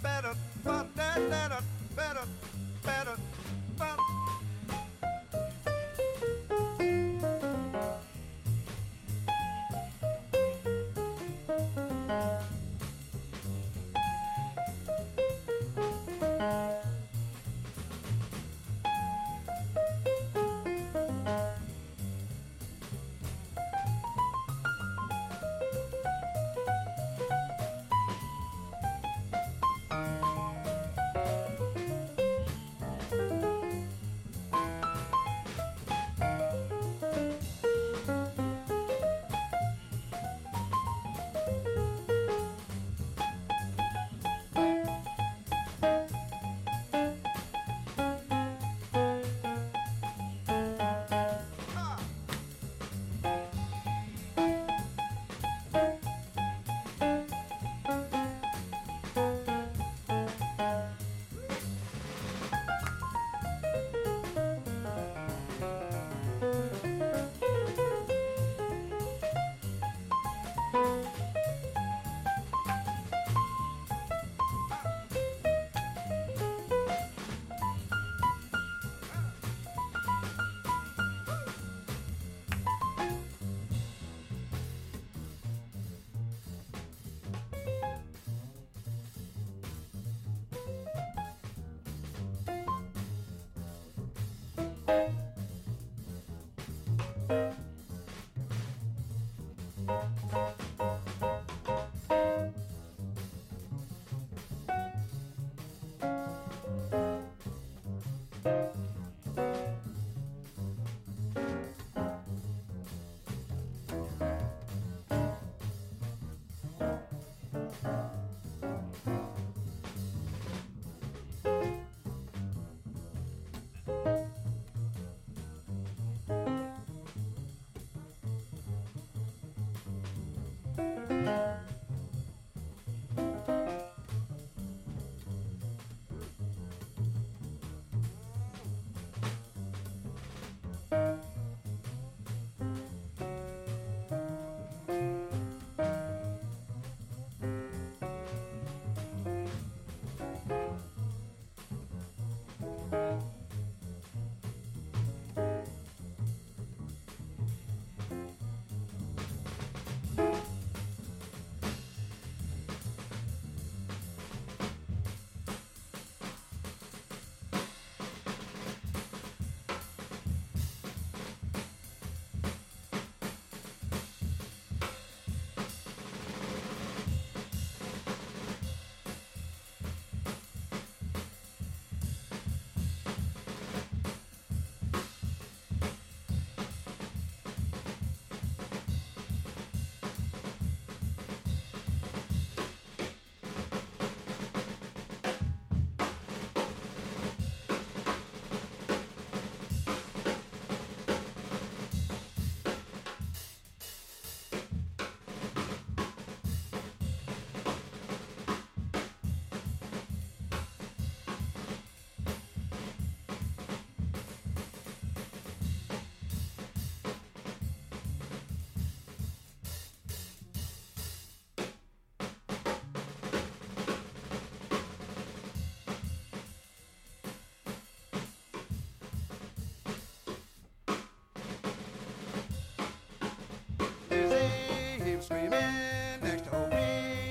[0.01, 0.33] better,
[0.95, 1.59] better,
[1.95, 2.25] better,
[2.85, 3.17] better,
[3.91, 4.20] up.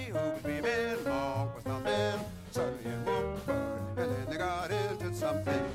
[0.08, 2.20] who was dreaming was nothing.
[2.50, 5.69] Suddenly it woke, and then they got into something.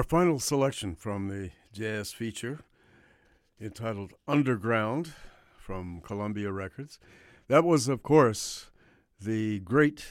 [0.00, 2.60] Our final selection from the jazz feature
[3.60, 5.12] entitled Underground
[5.58, 6.98] from Columbia Records.
[7.48, 8.70] That was, of course,
[9.20, 10.06] the great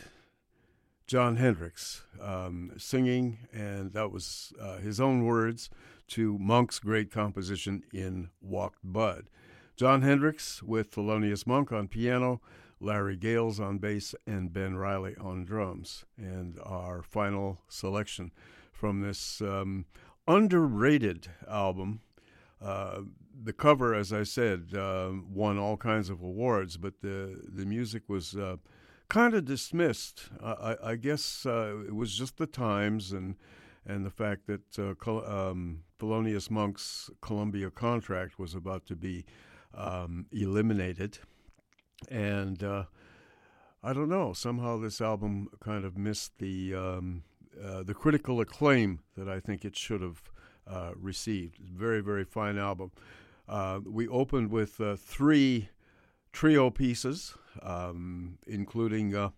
[1.07, 5.72] Jon Hendricks um, singing, and that was uh, his own words
[6.10, 9.28] to Monk's great composition in Walked Bud.
[9.76, 12.41] Jon Hendricks with Thelonious Monk on piano,
[12.80, 16.06] Larry Gales on bass, and Ben Riley on drums.
[16.16, 18.32] And our final selection
[18.80, 19.85] from this um,
[20.26, 21.99] underrated album.
[22.61, 23.01] Uh,
[23.43, 28.03] the cover, as I said, uh, won all kinds of awards, but the the music
[28.07, 28.56] was uh,
[29.10, 30.30] kind of dismissed.
[30.41, 33.35] I, I guess uh, it was just the times and
[33.85, 39.26] and the fact that uh, Col- um, Thelonious Monk's Columbia contract was about to be
[39.73, 41.19] um, eliminated,
[42.10, 42.84] and uh,
[43.84, 44.31] I don't know.
[44.31, 47.23] Somehow this album kind of missed the um,
[47.63, 50.21] uh, the critical acclaim that I think it should have
[50.67, 51.57] uh, received.
[51.57, 52.91] Very, very fine album.
[53.47, 55.69] Uh, we opened with uh, three
[56.31, 59.30] trio pieces, um, including uh,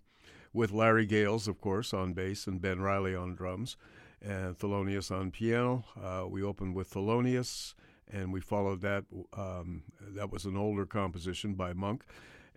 [0.54, 3.78] with Larry Gales, of course, on bass and Ben Riley on drums,
[4.22, 5.86] and Thelonious on piano.
[6.30, 7.74] we opened with Thelonious,
[8.12, 9.06] and we followed that.
[9.36, 12.04] Um, that was an older composition by Monk.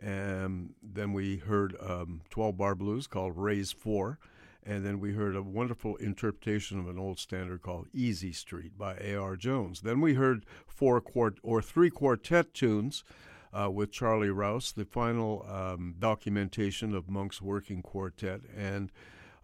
[0.02, 4.18] And then we heard um, 12 bar blues called Raise 4
[4.66, 8.96] and then we heard a wonderful interpretation of an old standard called Easy Street by
[9.00, 9.36] A.R.
[9.36, 9.82] Jones.
[9.82, 13.04] Then we heard four quart or three quartet tunes
[13.52, 18.90] uh, with Charlie Rouse, the final um, documentation of Monk's working quartet, and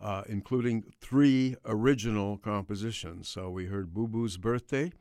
[0.01, 3.29] uh, including three original compositions.
[3.29, 4.93] So we heard Boo Boo's Birthday,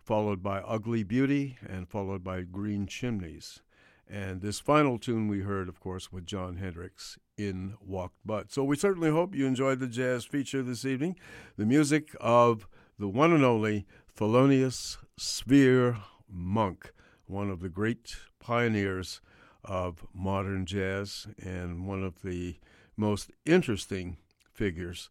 [0.00, 3.60] followed by Ugly Beauty, and followed by Green Chimneys.
[4.08, 8.50] And this final tune we heard, of course, with Jon Hendricks in Walked Bud.
[8.50, 11.16] So we certainly hope you enjoyed the jazz feature this evening.
[11.56, 12.66] The music of
[12.98, 13.86] the one and only
[14.16, 15.98] Thelonious Sphere
[16.28, 16.92] Monk,
[17.26, 19.20] one of the great pioneers
[19.64, 22.56] of modern jazz and one of the
[22.96, 24.16] most interesting
[24.52, 25.10] figures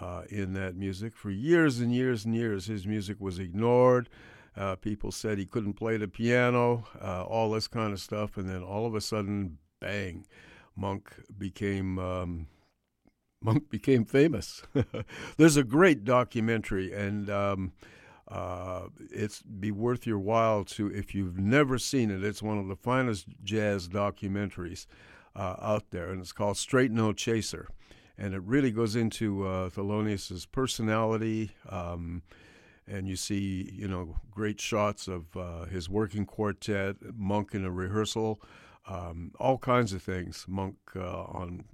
[0.00, 1.16] uh, in that music.
[1.16, 4.08] For years and years and years, his music was ignored.
[4.56, 8.48] Uh, people said he couldn't play the piano, uh, all this kind of stuff, and
[8.48, 10.24] then all of a sudden, bang,
[10.76, 12.46] Monk became um,
[13.42, 14.62] Monk became famous.
[15.36, 17.72] There's a great documentary, and um,
[18.28, 22.24] uh, it's be worth your while to if you've never seen it.
[22.24, 24.86] It's one of the finest jazz documentaries
[25.34, 27.68] uh, out there, and it's called Straight No Chaser,
[28.18, 31.52] and it really goes into uh, Thelonious's personality.
[31.68, 32.22] Um,
[32.88, 37.70] and you see, you know, great shots of uh, his working quartet, Monk in a
[37.70, 38.40] rehearsal,
[38.86, 40.44] um, all kinds of things.
[40.48, 41.64] Monk uh, on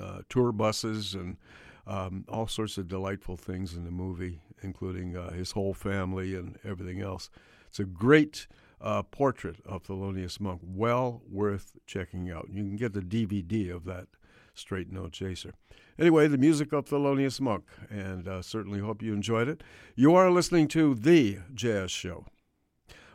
[0.00, 1.36] uh, tour buses and
[1.86, 6.58] um, all sorts of delightful things in the movie, including uh, his whole family and
[6.64, 7.30] everything else.
[7.68, 8.46] It's a great
[9.10, 12.48] portrait of Thelonious Monk, well worth checking out.
[12.50, 14.08] You can get the DVD of that
[14.54, 15.54] straight no chaser.
[15.98, 19.62] Anyway, the music of Thelonious Monk, and uh, certainly hope you enjoyed it.
[19.94, 22.26] You are listening to The Jazz Show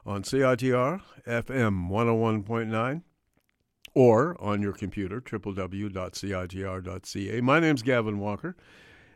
[0.05, 3.01] on CITR FM 101.9
[3.97, 5.91] or on your computer, www.citr.ca.
[7.41, 8.55] My name's Gavin Walker,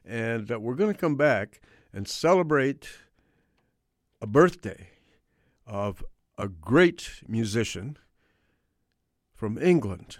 [0.03, 1.61] and uh, we're going to come back
[1.93, 2.89] and celebrate
[4.19, 4.87] a birthday
[5.67, 6.03] of
[6.35, 7.95] a great musician
[9.35, 10.17] from England.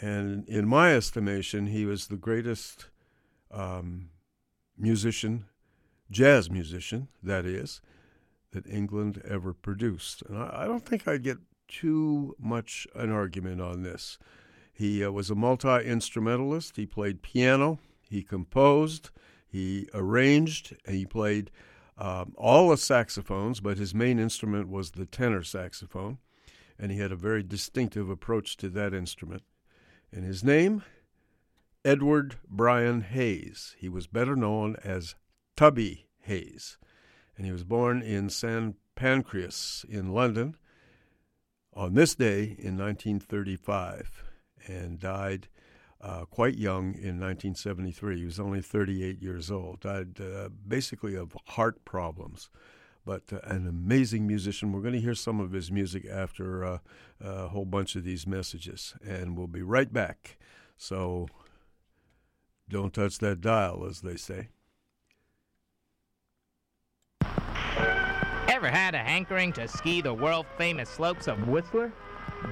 [0.00, 2.86] And in my estimation, he was the greatest
[3.50, 4.08] um,
[4.78, 5.44] musician,
[6.10, 7.82] jazz musician, that is,
[8.52, 10.22] that England ever produced.
[10.22, 11.36] And I, I don't think I'd get
[11.68, 14.18] too much an argument on this.
[14.72, 16.76] He uh, was a multi instrumentalist.
[16.76, 17.78] He played piano,
[18.08, 19.10] he composed,
[19.46, 21.50] he arranged, and he played
[21.96, 26.18] um, all the saxophones, but his main instrument was the tenor saxophone.
[26.78, 29.42] And he had a very distinctive approach to that instrument
[30.12, 30.82] and his name,
[31.84, 33.76] Edward Brian Hayes.
[33.78, 35.14] He was better known as
[35.56, 36.78] Tubby Hayes,
[37.36, 38.76] and he was born in St.
[38.94, 40.56] Pancras in London
[41.78, 44.24] on this day in 1935
[44.66, 45.46] and died
[46.00, 48.18] uh, quite young in 1973.
[48.18, 49.80] He was only 38 years old.
[49.80, 52.50] Died uh, basically of heart problems
[53.06, 54.70] but uh, an amazing musician.
[54.70, 56.78] We're going to hear some of his music after uh,
[57.22, 60.36] a whole bunch of these messages, and we'll be right back.
[60.76, 61.26] So
[62.68, 64.48] don't touch that dial, as they say.
[68.58, 71.92] Ever had a hankering to ski the world famous slopes of Whistler?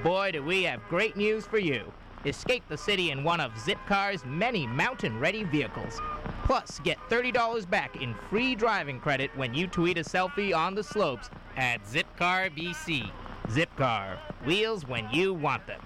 [0.05, 1.93] Boy, do we have great news for you.
[2.25, 6.01] Escape the city in one of Zipcar's many mountain ready vehicles.
[6.45, 10.85] Plus, get $30 back in free driving credit when you tweet a selfie on the
[10.85, 13.11] slopes at Zipcar BC.
[13.49, 15.81] Zipcar, wheels when you want them.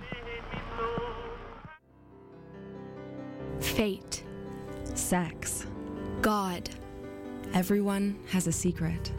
[3.58, 4.22] Fate.
[4.92, 5.66] Sex.
[6.20, 6.68] God.
[7.54, 9.12] Everyone has a secret.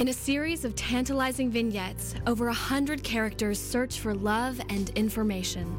[0.00, 5.72] In a series of tantalizing vignettes, over a hundred characters search for love and information.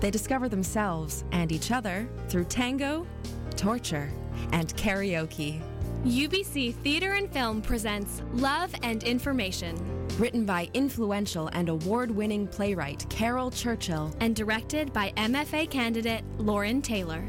[0.00, 3.06] They discover themselves and each other through tango,
[3.54, 4.10] torture,
[4.52, 5.60] and karaoke.
[6.06, 9.76] UBC Theater and Film presents Love and Information.
[10.18, 14.10] Written by influential and award winning playwright Caryl Churchill.
[14.20, 17.22] And directed by MFA candidate Lauren Taylor.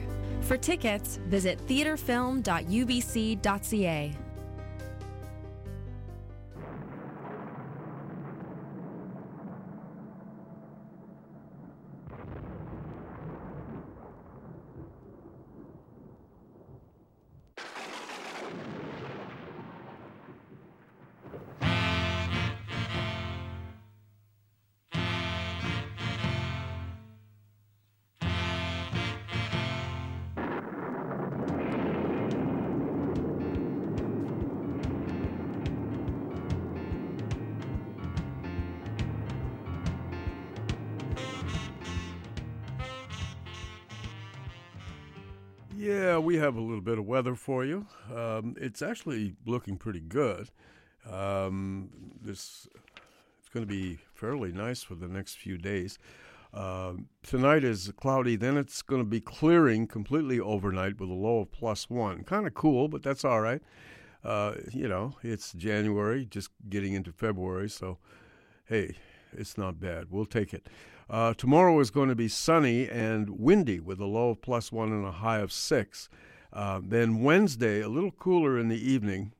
[0.43, 4.28] For tickets, visit theaterfilm.ubc.ca.
[46.79, 47.85] little bit of weather for you.
[48.15, 50.49] Um, it's actually looking pretty good.
[51.09, 51.89] Um,
[52.21, 52.67] this
[53.39, 55.97] it's going to be fairly nice for the next few days.
[56.53, 61.39] Uh, tonight is cloudy, then it's going to be clearing completely overnight with a low
[61.39, 62.23] of plus one.
[62.23, 63.61] Kind of cool, but that's all right.
[64.23, 67.97] Uh, you know, it's January, just getting into February, so
[68.65, 68.95] hey,
[69.33, 70.05] it's not bad.
[70.09, 70.67] We'll take it.
[71.09, 74.91] Uh, tomorrow is going to be sunny and windy with a low of plus one
[74.91, 76.09] and a high of six.
[76.51, 79.33] Uh, then Wednesday, a little cooler in the evening.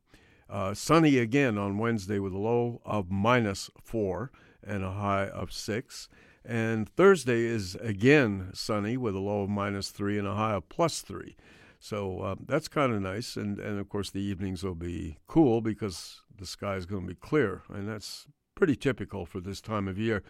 [0.49, 4.31] Uh, sunny again on Wednesday with a low of minus four
[4.64, 6.10] and a high of six.
[6.44, 10.68] And Thursday is again sunny with a low of minus three and a high of
[10.69, 11.36] plus three.
[11.80, 13.36] So uh, that's kind of nice.
[13.36, 17.07] And, and of course, the evenings will be cool because the sky is going to
[17.07, 17.61] be clear.
[17.69, 18.26] And that's
[18.56, 20.23] pretty typical for this time of year.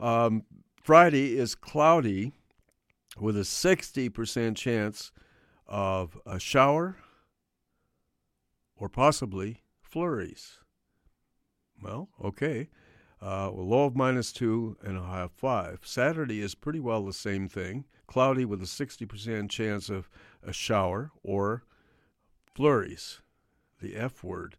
[0.00, 0.44] Um,
[0.82, 2.32] Friday is cloudy
[3.18, 5.12] with a 60% chance
[5.68, 6.96] of a shower
[8.76, 10.58] or possibly flurries.
[11.82, 12.68] Well, okay.
[13.20, 15.80] Uh, a low of minus two and a high of five.
[15.84, 17.84] Saturday is pretty well the same thing.
[18.06, 20.08] Cloudy with a 60% chance of
[20.42, 21.64] a shower or
[22.54, 23.20] flurries,
[23.82, 24.56] the F word.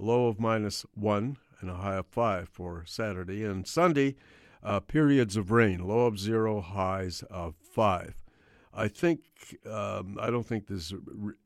[0.00, 3.44] A low of minus one and a high of five for Saturday.
[3.44, 4.16] And Sunday,
[4.62, 8.24] uh, periods of rain, low of zero, highs of five.
[8.72, 9.20] I think
[9.70, 10.92] um, I don't think there's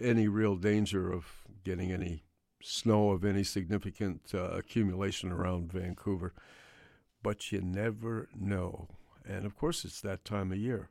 [0.00, 1.26] any real danger of
[1.64, 2.24] getting any
[2.62, 6.32] snow of any significant uh, accumulation around Vancouver,
[7.22, 8.88] but you never know.
[9.24, 10.90] And of course, it's that time of year.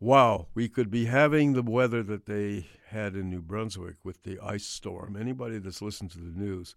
[0.00, 4.38] Wow, we could be having the weather that they had in New Brunswick with the
[4.40, 5.16] ice storm.
[5.16, 6.76] Anybody that's listened to the news,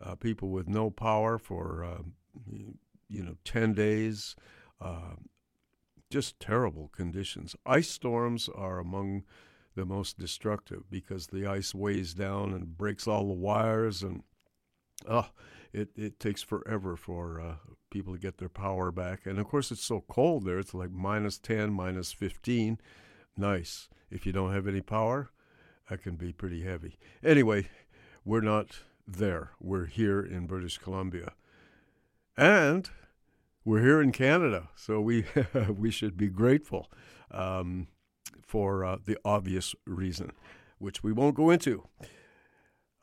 [0.00, 2.02] uh, people with no power for uh,
[3.08, 4.36] you know ten days,
[4.80, 5.16] uh,
[6.10, 7.54] just terrible conditions.
[7.64, 9.24] Ice storms are among
[9.76, 14.24] the most destructive because the ice weighs down and breaks all the wires and
[15.08, 15.28] oh
[15.72, 17.54] it, it takes forever for uh,
[17.90, 19.24] people to get their power back.
[19.24, 22.78] And of course it's so cold there it's like minus 10 minus 15
[23.36, 23.88] nice.
[24.10, 25.30] If you don't have any power
[25.88, 26.98] that can be pretty heavy.
[27.22, 27.68] Anyway
[28.24, 29.52] we're not there.
[29.60, 31.34] We're here in british columbia.
[32.36, 32.90] And
[33.64, 35.24] we're here in canada so we
[35.68, 36.90] we should be grateful
[37.30, 37.86] um,
[38.50, 40.32] for uh, the obvious reason,
[40.78, 41.86] which we won't go into.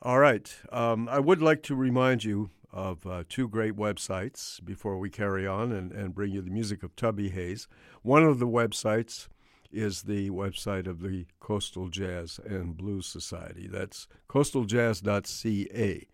[0.02, 0.54] All right.
[0.72, 5.48] Um, I would like to remind you of uh, two great websites before we carry
[5.48, 7.68] on and, and bring you the music of Tubby Hayes.
[8.02, 9.30] One of the websites
[9.72, 13.68] is the website of the Coastal Jazz and Blues Society.
[13.68, 16.08] That's coastaljazz.ca.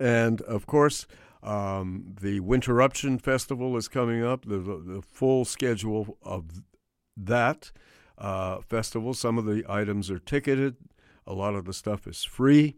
[0.00, 1.06] And of course,
[1.44, 4.46] um, the Winterruption Festival is coming up.
[4.46, 6.62] The, the, full schedule of
[7.16, 7.70] that
[8.16, 9.12] uh, festival.
[9.12, 10.76] Some of the items are ticketed,
[11.26, 12.76] a lot of the stuff is free.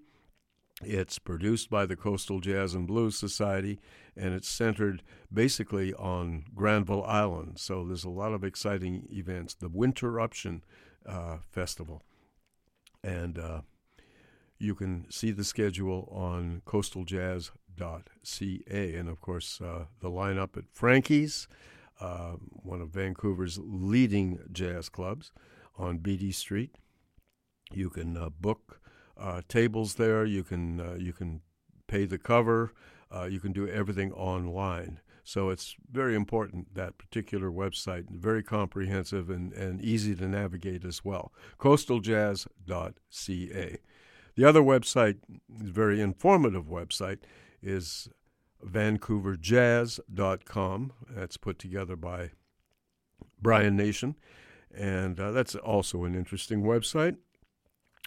[0.82, 3.78] It's produced by the Coastal Jazz and Blues Society,
[4.14, 5.02] and it's centered
[5.32, 7.58] basically on Granville Island.
[7.58, 9.54] So there's a lot of exciting events.
[9.54, 10.62] The Winterruption
[11.06, 12.02] uh, Festival.
[13.02, 13.60] And uh,
[14.58, 16.62] you can see the schedule on
[17.76, 18.96] coastaljazz.ca.
[18.96, 21.46] And of course, uh, the lineup at Frankie's
[22.00, 25.32] uh, one of Vancouver's leading jazz clubs
[25.78, 26.76] on Beatty Street.
[27.72, 28.80] You can uh, book
[29.16, 30.24] uh, tables there.
[30.24, 31.40] You can uh, you can
[31.86, 32.72] pay the cover.
[33.14, 35.00] Uh, you can do everything online.
[35.24, 41.04] So it's very important that particular website, very comprehensive and, and easy to navigate as
[41.04, 41.32] well.
[41.58, 43.78] Coastaljazz.ca.
[44.36, 45.16] The other website,
[45.48, 47.18] very informative website,
[47.62, 48.08] is
[48.64, 50.92] vancouverjazz.com.
[51.10, 52.30] That's put together by
[53.40, 54.16] Brian Nation.
[54.74, 57.16] And uh, that's also an interesting website.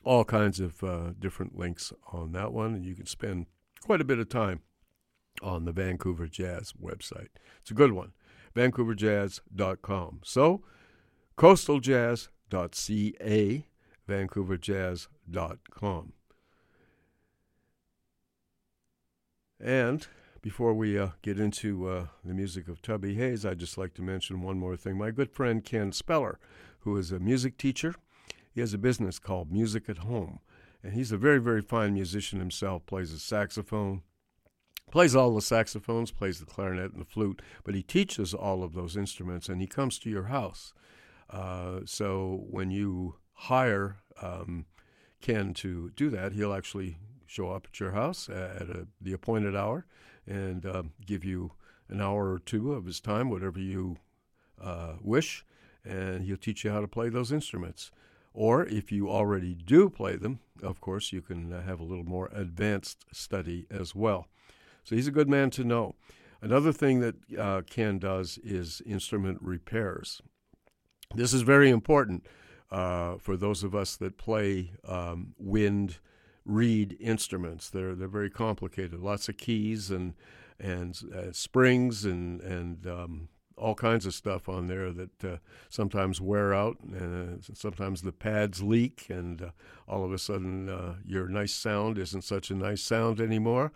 [0.03, 3.45] All kinds of uh, different links on that one, and you can spend
[3.81, 4.61] quite a bit of time
[5.41, 7.29] on the Vancouver Jazz website.
[7.61, 8.13] It's a good one,
[8.55, 10.21] vancouverjazz.com.
[10.23, 10.63] So,
[11.37, 13.65] coastaljazz.ca,
[14.07, 16.13] vancouverjazz.com.
[19.59, 20.07] And
[20.41, 24.01] before we uh, get into uh, the music of Tubby Hayes, I'd just like to
[24.01, 24.97] mention one more thing.
[24.97, 26.39] My good friend Ken Speller,
[26.81, 27.95] who is a music teacher,
[28.51, 30.39] he has a business called Music at Home.
[30.81, 34.01] And he's a very, very fine musician himself, plays a saxophone,
[34.91, 38.73] plays all the saxophones, plays the clarinet and the flute, but he teaches all of
[38.73, 40.73] those instruments and he comes to your house.
[41.29, 44.65] Uh, so when you hire um,
[45.21, 46.97] Ken to do that, he'll actually
[47.29, 49.85] show up at your house at a, the appointed hour
[50.25, 51.51] and uh, give you
[51.87, 53.97] an hour or two of his time, whatever you
[54.61, 55.45] uh, wish,
[55.83, 57.91] and he'll teach you how to play those instruments.
[58.33, 62.05] Or if you already do play them, of course, you can uh, have a little
[62.05, 64.27] more advanced study as well.
[64.83, 65.95] So he's a good man to know.
[66.41, 70.21] Another thing that uh, Ken does is instrument repairs.
[71.15, 72.25] This is very important
[72.71, 75.97] uh, for those of us that play um, wind
[76.49, 77.69] reed instruments.
[77.69, 78.99] They're they're very complicated.
[78.99, 80.15] Lots of keys and
[80.59, 85.37] and uh, springs and and um, all kinds of stuff on there that uh,
[85.69, 89.49] sometimes wear out, and uh, sometimes the pads leak, and uh,
[89.87, 93.71] all of a sudden uh, your nice sound isn't such a nice sound anymore.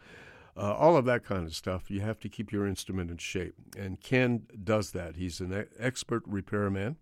[0.55, 1.89] Uh, all of that kind of stuff.
[1.89, 5.15] You have to keep your instrument in shape, and Ken does that.
[5.15, 6.97] He's an expert repairman,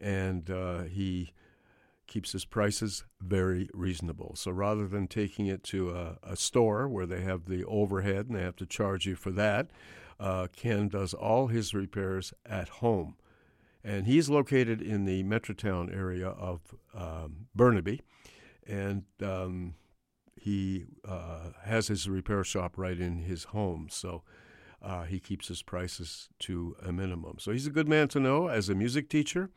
[0.00, 0.48] and
[0.90, 1.32] he
[2.08, 4.34] keeps his prices very reasonable.
[4.34, 8.36] So rather than taking it to a, a, store where they have the overhead and
[8.36, 9.68] they have to charge you for that,
[10.18, 13.16] uh, Ken does all his repairs at home.
[13.84, 18.00] And he's located in the Metrotown area of um, Burnaby.
[18.66, 19.74] And um,
[20.34, 23.88] he uh, has his repair shop right in his home.
[23.90, 24.24] So
[24.82, 27.36] uh, he keeps his prices to a minimum.
[27.38, 29.50] So he's a good man to know as a music teacher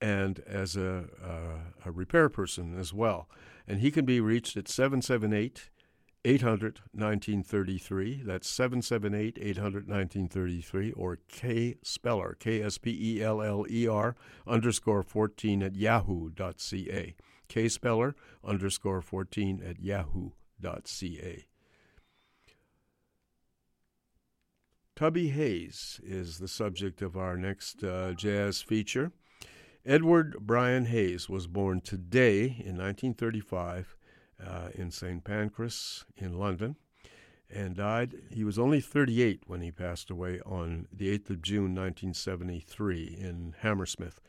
[0.00, 3.28] and as a, uh, a repair person as well.
[3.66, 5.70] And he can be reached at 778
[6.24, 8.22] 800 1933.
[8.24, 14.16] That's 778 800 1933 or K Speller, K S P E L L E R
[14.46, 17.14] underscore 14 at yahoo.ca.
[17.48, 21.46] K Speller underscore 14 at yahoo.ca.
[24.96, 29.12] Tubby Hayes is the subject of our next uh, jazz feature.
[29.86, 33.94] Edward Brian Hayes was born today in 1935
[34.44, 35.22] uh, in St.
[35.22, 36.74] Pancras in London
[37.48, 38.16] and died.
[38.28, 43.54] He was only 38 when he passed away on the 8th of June 1973 in
[43.60, 44.20] Hammersmith.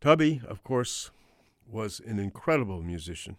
[0.00, 1.10] Tubby, of course,
[1.70, 3.36] was an incredible musician,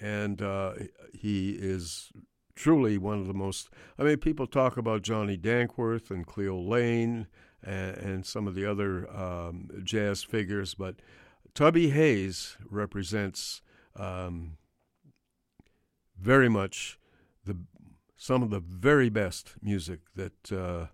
[0.00, 0.72] and uh,
[1.12, 2.12] he is
[2.54, 3.68] truly one of the most.
[3.98, 7.26] I mean, people talk about Johnny Dankworth and Cleo Laine
[7.64, 10.96] and, and some of the other um, jazz figures, but
[11.54, 13.62] Tubby Hayes represents
[13.96, 14.56] um,
[16.20, 16.98] very much
[17.44, 17.56] the
[18.16, 20.86] some of the very best music that uh,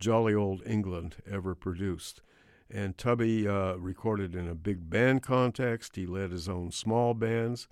[0.00, 2.22] jolly old England ever produced.
[2.68, 5.94] And Tubby uh, recorded in a big band context.
[5.94, 7.68] He led his own small bands.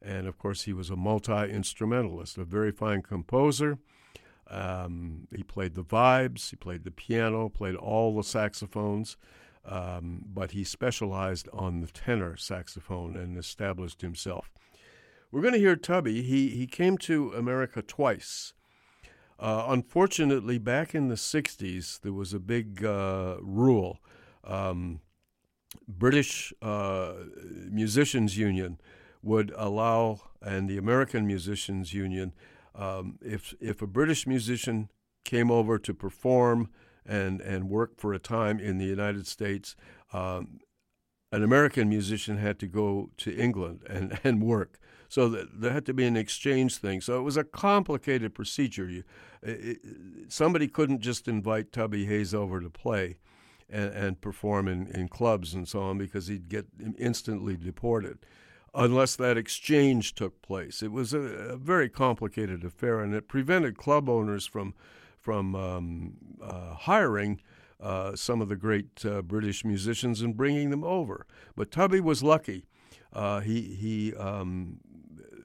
[0.00, 3.78] And of course, he was a multi instrumentalist, a very fine composer.
[4.50, 9.16] Um, he played the vibes, he played the piano, played all the saxophones,
[9.64, 14.50] um, but he specialized on the tenor saxophone and established himself.
[15.32, 16.22] We're going to hear Tubby.
[16.22, 18.52] He, he came to America twice.
[19.38, 23.98] Uh, unfortunately, back in the 60s, there was a big uh, rule.
[24.44, 25.00] Um,
[25.88, 27.14] British uh,
[27.68, 28.78] Musicians Union
[29.22, 32.32] would allow, and the American Musicians Union
[32.74, 34.90] um, if if a British musician
[35.24, 36.68] came over to perform
[37.06, 39.76] and and work for a time in the United States,
[40.12, 40.60] um,
[41.32, 44.78] an American musician had to go to England and, and work.
[45.08, 47.00] So there had to be an exchange thing.
[47.00, 48.88] So it was a complicated procedure.
[48.88, 49.04] You,
[49.42, 49.78] it,
[50.28, 53.16] somebody couldn't just invite Tubby Hayes over to play.
[53.70, 56.66] and, and perform in, in clubs and so on because he'd get
[56.98, 58.18] instantly deported
[58.74, 60.82] unless that exchange took place.
[60.82, 64.74] It was a, a, very complicated affair, and it prevented club owners from
[65.20, 67.40] from um, uh, hiring
[67.80, 71.26] uh, some of the great uh, British musicians and bringing them over.
[71.56, 72.66] But Tubby was lucky.
[73.12, 74.80] Uh, he he um,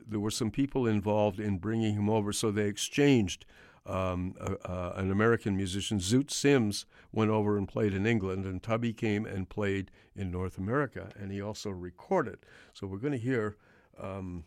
[0.08, 3.46] there were some people involved in bringing him over, so they exchanged.
[3.86, 4.36] Um,
[4.66, 9.50] an American musician, Zoot Sims, went over and played in England, and Tubby came and
[9.50, 12.40] played in North America, and he also recorded.
[12.74, 13.58] So we're going to hear
[14.00, 14.44] um,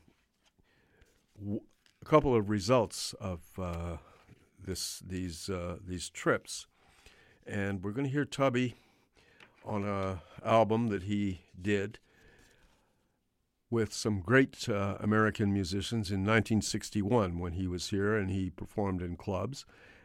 [1.38, 1.62] w-
[2.00, 3.96] a couple of results of uh,
[4.64, 6.66] this these uh, these trips,
[7.46, 8.74] and we're going to hear Tubby
[9.64, 11.98] on a album that he did
[13.72, 19.00] with some great uh, American musicians in 1961 when he was here and he performed
[19.00, 19.64] in clubs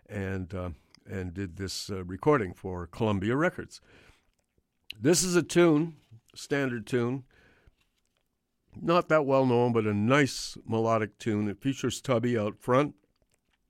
[0.09, 0.69] and uh,
[1.05, 3.81] and did this uh, recording for Columbia Records.
[4.99, 5.97] This is a tune,
[6.33, 7.23] standard tune,
[8.81, 11.49] not that well known, but a nice melodic tune.
[11.49, 12.95] It features Tubby out front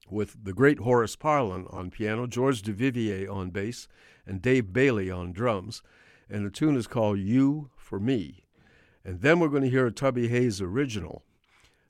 [0.10, 3.88] with the great Horace Parlan on piano, George Duvivier on bass,
[4.26, 5.82] and Dave Bailey on drums.
[6.30, 8.47] And the tune is called You for Me.
[9.08, 11.24] And then we're going to hear a Tubby Hayes original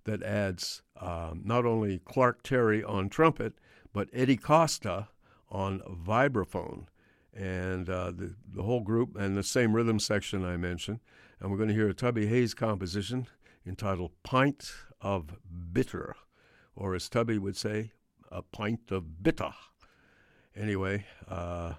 [0.04, 3.54] that adds um, not only Clark Terry on trumpet,
[3.92, 5.08] but Eddie Costa
[5.50, 6.86] on vibraphone.
[7.34, 11.00] And uh, the, the whole group, and the same rhythm section I mentioned.
[11.40, 13.26] And we're going to hear a Tubby Hayes composition
[13.66, 14.72] entitled Pint
[15.02, 15.38] of
[15.74, 16.16] Bitter,
[16.76, 17.94] or as Tubby would say,
[18.32, 19.54] a pint of bitter.
[20.56, 21.74] Anyway, uh,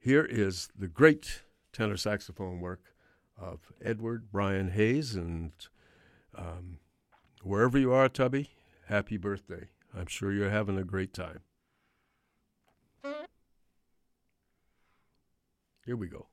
[0.00, 1.42] here is the great
[1.72, 2.95] tenor saxophone work
[3.38, 5.14] of Edward Brian Hayes.
[5.14, 5.52] And
[6.34, 6.78] um,
[7.42, 8.50] wherever you are, Tubby,
[8.86, 9.68] happy birthday.
[9.96, 11.40] I'm sure you're having a great time.
[15.84, 16.26] Here we go.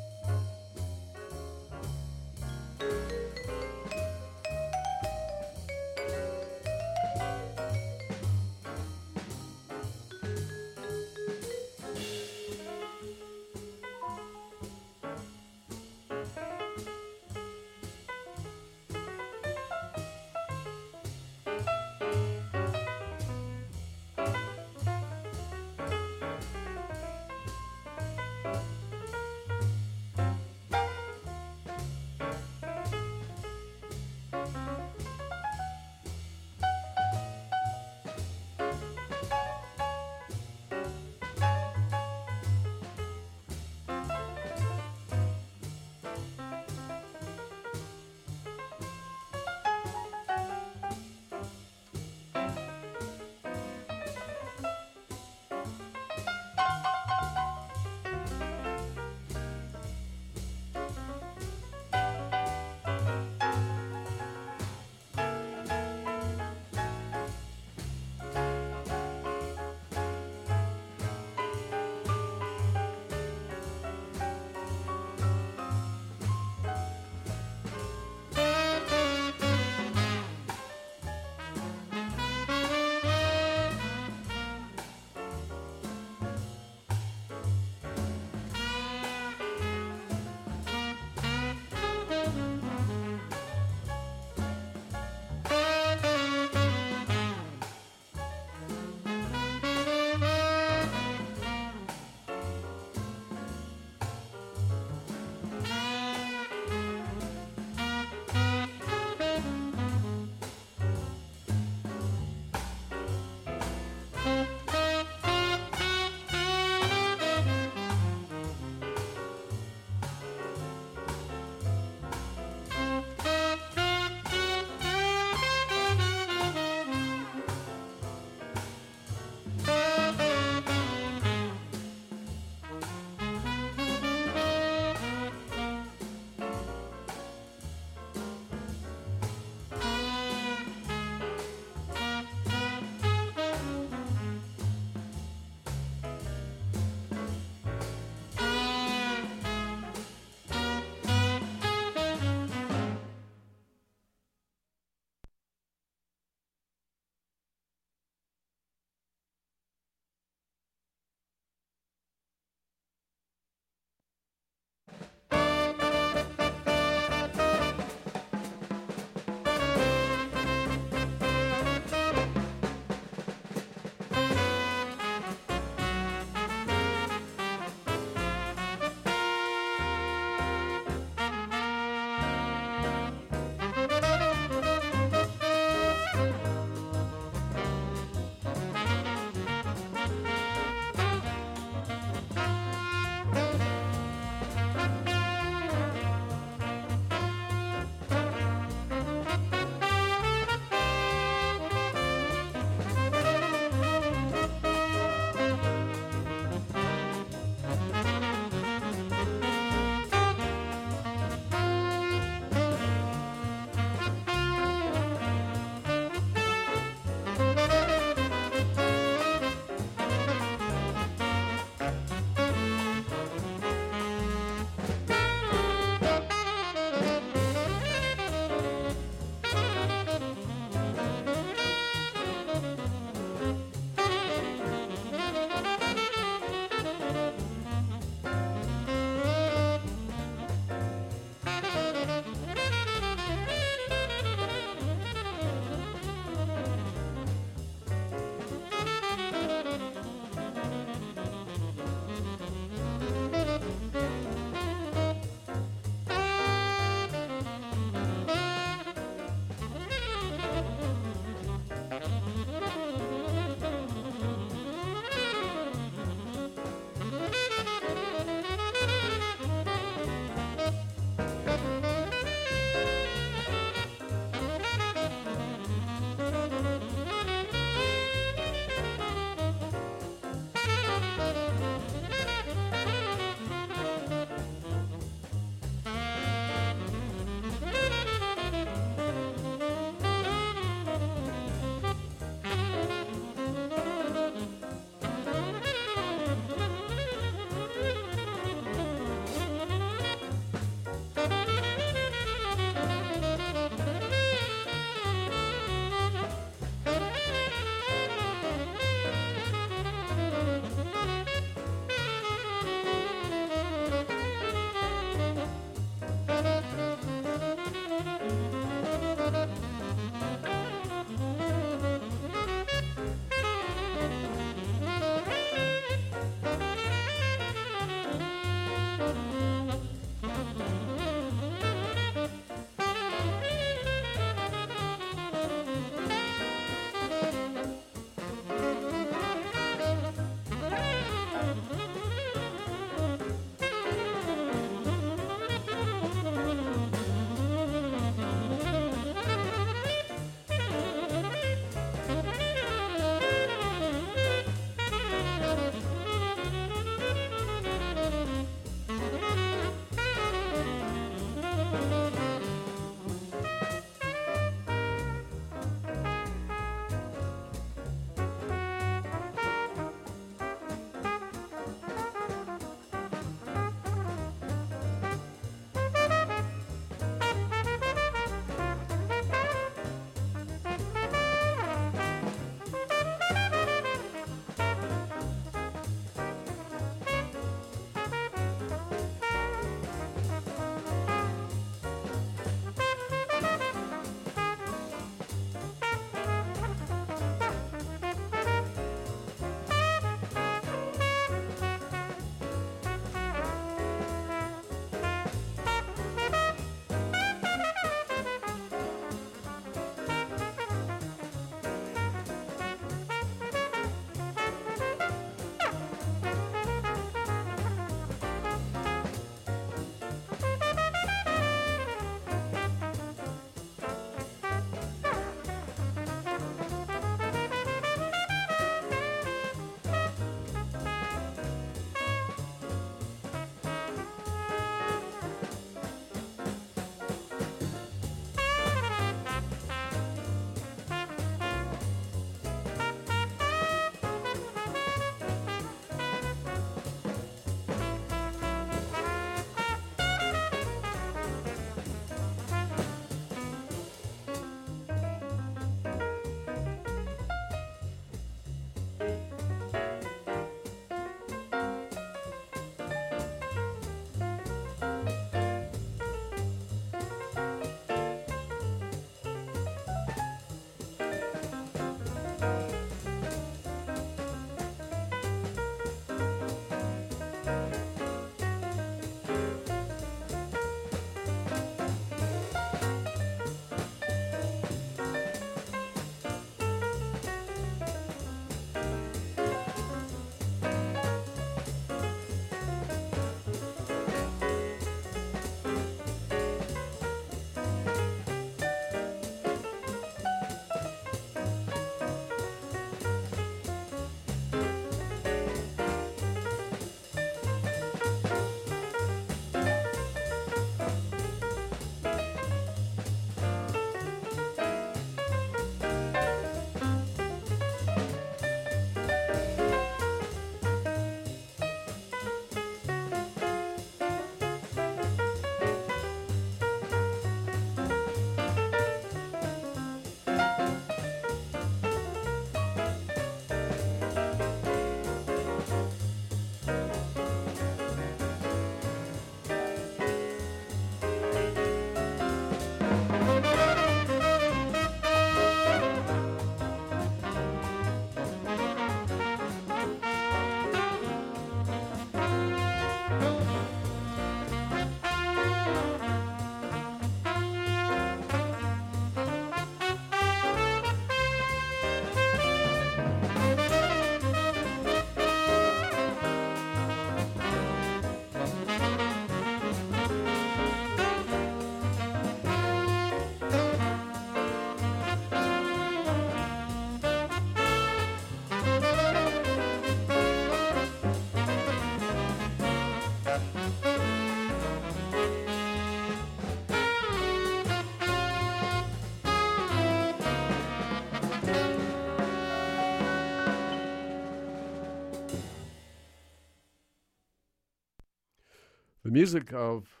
[599.14, 600.00] Music of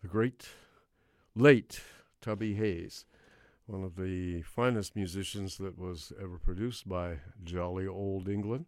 [0.00, 0.48] the great
[1.34, 1.80] late
[2.20, 3.04] Tubby Hayes,
[3.66, 8.66] one of the finest musicians that was ever produced by jolly old England.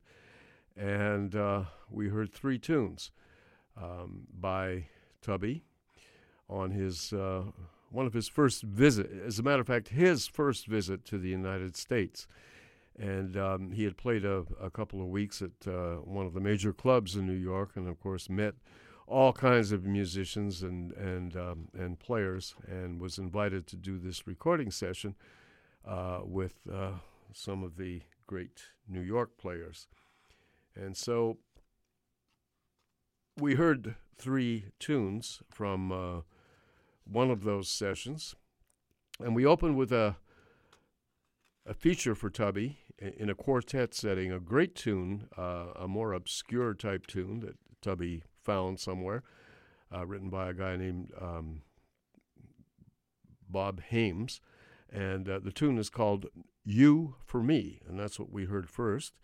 [0.77, 3.13] And uh, we heard three tunes
[3.81, 4.87] um, by
[5.23, 5.63] Tubby
[6.49, 7.45] on his uh,
[7.93, 9.09] one of his first visit.
[9.25, 12.27] As a matter of fact, his first visit to the United States,
[12.99, 16.41] and um, he had played a, a, couple of weeks at uh, one of the
[16.41, 18.55] major clubs in New York, and of course met
[19.11, 24.27] all kinds of musicians and and um, and players, and was invited to do this
[24.27, 25.17] recording session
[25.87, 26.93] uh, with uh,
[27.33, 29.89] some of the great New York players,
[30.77, 31.39] and so
[33.39, 36.21] we heard three tunes from uh,
[37.05, 38.37] one of those sessions,
[39.19, 40.17] and we opened with a
[41.67, 46.75] a feature for Tubby in a quartet setting, a great tune, uh, a more obscure
[46.75, 49.23] type tune that Tubby found somewhere,
[49.95, 51.63] uh, written by a guy named um,
[53.49, 54.41] Bob Haymes.
[54.93, 56.27] And uh, the tune is called
[56.65, 59.15] You for Me, and that's what we heard first.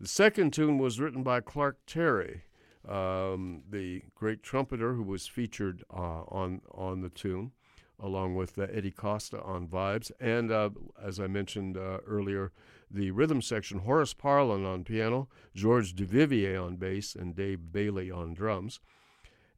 [0.00, 2.44] The second tune was written by Clark Terry,
[2.88, 7.52] um, the great trumpeter who was featured uh, on on the tune,
[7.98, 10.70] along with uh, Eddie Costa on vibes, and uh,
[11.02, 12.50] as I mentioned uh, earlier,
[12.90, 18.34] the rhythm section Horace Parlan on piano, George Duvivier on bass, and Dave Bailey on
[18.34, 18.80] drums.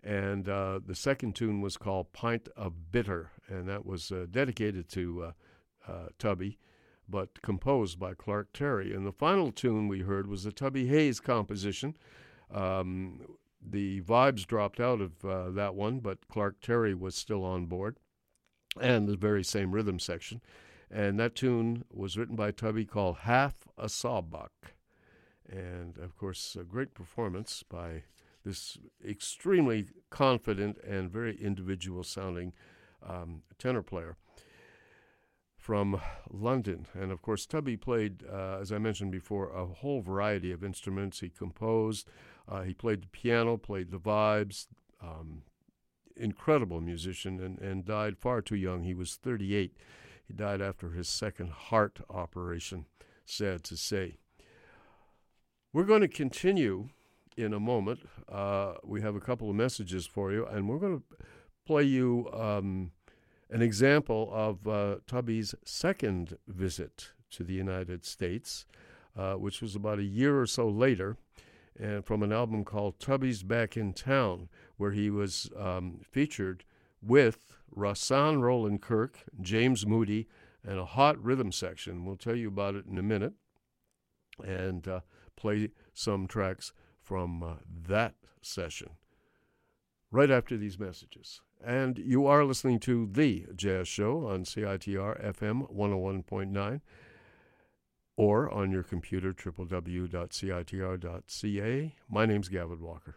[0.04, 4.88] And uh, the second tune was called Pint of Bitter, and that was uh, dedicated
[4.90, 5.32] to
[6.18, 6.58] Tubby
[7.08, 8.94] but composed by Clark Terry.
[8.94, 11.94] And the final tune we heard was a Tubby Hayes composition
[12.52, 13.20] um,
[13.64, 17.96] the vibes dropped out of uh, that one, but Clark Terry was still on board,
[18.80, 20.40] and the very same rhythm section.
[20.92, 24.74] And that tune was written by Tubby called Half a Sawbuck.
[25.48, 28.04] And of course, a great performance by
[28.44, 32.52] this extremely confident and very individual sounding
[33.06, 34.16] um, tenor player
[35.56, 36.00] from
[36.30, 36.86] London.
[36.92, 41.20] And of course, Tubby played, uh, as I mentioned before, a whole variety of instruments.
[41.20, 42.08] He composed,
[42.48, 44.66] uh, he played the piano, played the vibes.
[45.00, 45.42] Um,
[46.16, 48.82] incredible musician and, and died far too young.
[48.82, 49.76] He was 38.
[50.32, 52.86] He died after his second heart operation,
[53.26, 54.16] sad to say.
[55.74, 56.88] We're going to continue
[57.36, 58.00] in a moment.
[58.30, 61.26] Uh, we have a couple of messages for you, and we're going to
[61.66, 62.30] play you.
[62.32, 62.92] Um,
[63.50, 68.64] an example of uh, Tubby's second visit to the United States,
[69.14, 71.18] uh, which was about a year or so later,
[71.78, 74.48] and from an album called Tubby's Back in Town,
[74.78, 76.64] where he was um, featured
[77.02, 80.28] with Rahsaan Roland Kirk, James Moody,
[80.64, 82.04] and a hot rhythm section.
[82.04, 83.34] We'll tell you about it in a minute
[84.44, 85.00] and uh,
[85.36, 87.54] play some tracks from uh,
[87.88, 88.90] that session
[90.10, 91.40] right after these messages.
[91.64, 96.80] And you are listening to The Jazz Show on CITR FM 101.9
[98.16, 100.14] or on your computer, www.citr.ca.
[102.10, 103.16] My name's Gavin Walker.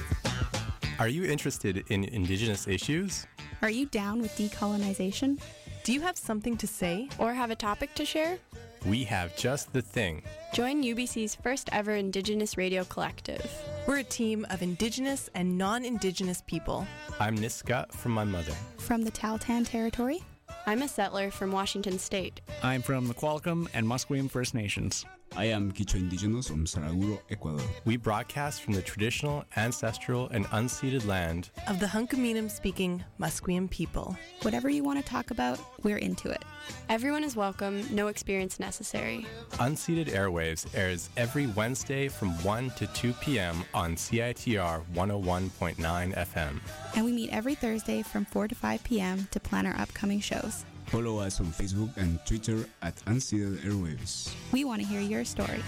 [1.01, 3.25] Are you interested in Indigenous issues?
[3.63, 5.41] Are you down with decolonization?
[5.83, 7.09] Do you have something to say?
[7.17, 8.37] Or have a topic to share?
[8.85, 10.21] We have just the thing.
[10.53, 13.51] Join UBC's first ever Indigenous Radio Collective.
[13.87, 16.85] We're a team of Indigenous and non Indigenous people.
[17.19, 18.53] I'm Nisga'a from my mother.
[18.77, 20.21] From the Tahltan Territory?
[20.67, 22.41] I'm a settler from Washington State.
[22.61, 25.03] I'm from the Qualicum and Musqueam First Nations.
[25.37, 27.65] I am Quichua Indigenous from Saraguro, Ecuador.
[27.85, 34.17] We broadcast from the traditional, ancestral, and unceded land of the Hunkaminam speaking Musqueam people.
[34.41, 36.43] Whatever you want to talk about, we're into it.
[36.89, 39.25] Everyone is welcome, no experience necessary.
[39.51, 43.63] Unceded Airwaves airs every Wednesday from 1 to 2 p.m.
[43.73, 46.59] on CITR 101.9 FM.
[46.93, 49.29] And we meet every Thursday from 4 to 5 p.m.
[49.31, 50.65] to plan our upcoming shows.
[50.91, 54.29] Follow us on Facebook and Twitter at Unceded Airwaves.
[54.51, 55.63] We want to hear your story.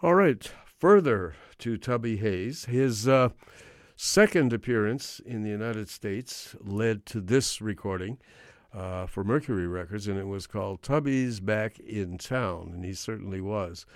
[0.00, 0.48] All right,
[0.78, 2.66] further to Tubby Hayes.
[2.66, 3.30] His uh,
[3.96, 8.18] second appearance in the United States led to this recording
[8.72, 13.40] uh, for Mercury Records, and it was called Tubby's Back in Town, and he certainly
[13.40, 13.86] was.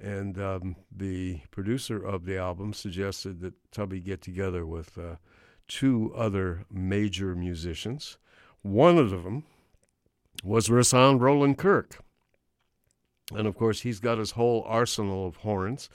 [0.00, 5.16] And um, the producer of the album suggested that Tubby get together with uh,
[5.68, 8.18] two other major musicians.
[8.62, 9.44] One of them
[10.42, 11.98] was Rahsaan Roland Kirk.
[13.34, 15.88] And of course, he's got his whole arsenal of horns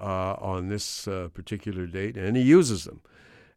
[0.00, 3.02] uh, on this uh, particular date, and he uses them.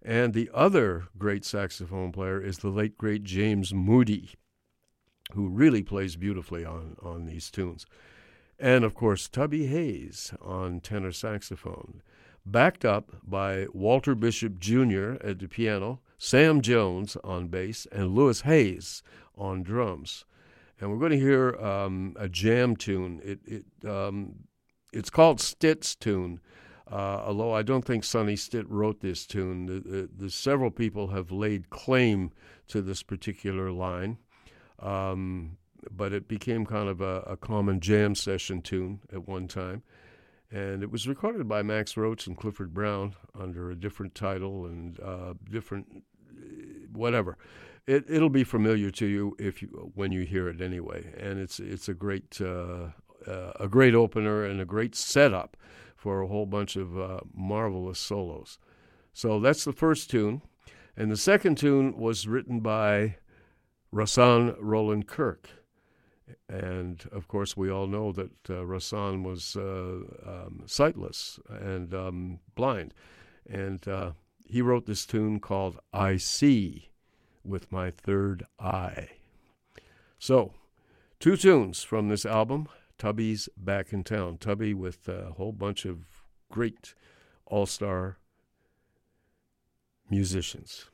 [0.01, 4.31] And the other great saxophone player is the late, great James Moody,
[5.31, 7.85] who really plays beautifully on, on these tunes.
[8.59, 12.01] And of course, Tubby Hayes on tenor saxophone,
[12.45, 15.13] backed up by Walter Bishop Jr.
[15.23, 19.03] at the piano, Sam Jones on bass, and Louis Hayes
[19.37, 20.25] on drums.
[20.79, 23.21] And we're going to hear um, a jam tune.
[23.23, 24.35] It, it um,
[24.91, 26.39] it's called Stitt's tune.
[26.91, 31.07] Uh, although I don't think Sonny Stitt wrote this tune, the, the, the, several people
[31.07, 32.31] have laid claim
[32.67, 34.17] to this particular line,
[34.79, 35.57] um,
[35.89, 39.81] but it became kind of a, a, common jam session tune at one time.
[40.53, 44.99] And it was recorded by Max Roach and Clifford Brown under a different title and
[44.99, 46.03] uh, different
[46.91, 47.39] whatever.
[47.87, 51.59] It, it'll be familiar to you if you when you hear it anyway, and it's
[51.59, 52.89] it's a great uh,
[53.27, 55.57] uh, a great opener and a great setup
[55.95, 58.59] for a whole bunch of uh, marvelous solos.
[59.11, 60.43] So that's the first tune.
[60.95, 63.15] And the second tune was written by
[63.91, 65.49] Rahsaan Roland Kirk.
[66.49, 72.39] And of course, we all know that uh, Rahsaan was uh, um, sightless and um,
[72.55, 72.93] blind.
[73.49, 74.11] And uh,
[74.45, 76.89] he wrote this tune called I See
[77.43, 79.09] with My Third Eye.
[80.19, 80.53] So,
[81.19, 84.37] two tunes from this album Tubby's back in town.
[84.37, 86.05] Tubby with a whole bunch of
[86.49, 86.93] great
[87.45, 88.17] all star
[90.09, 90.85] musicians.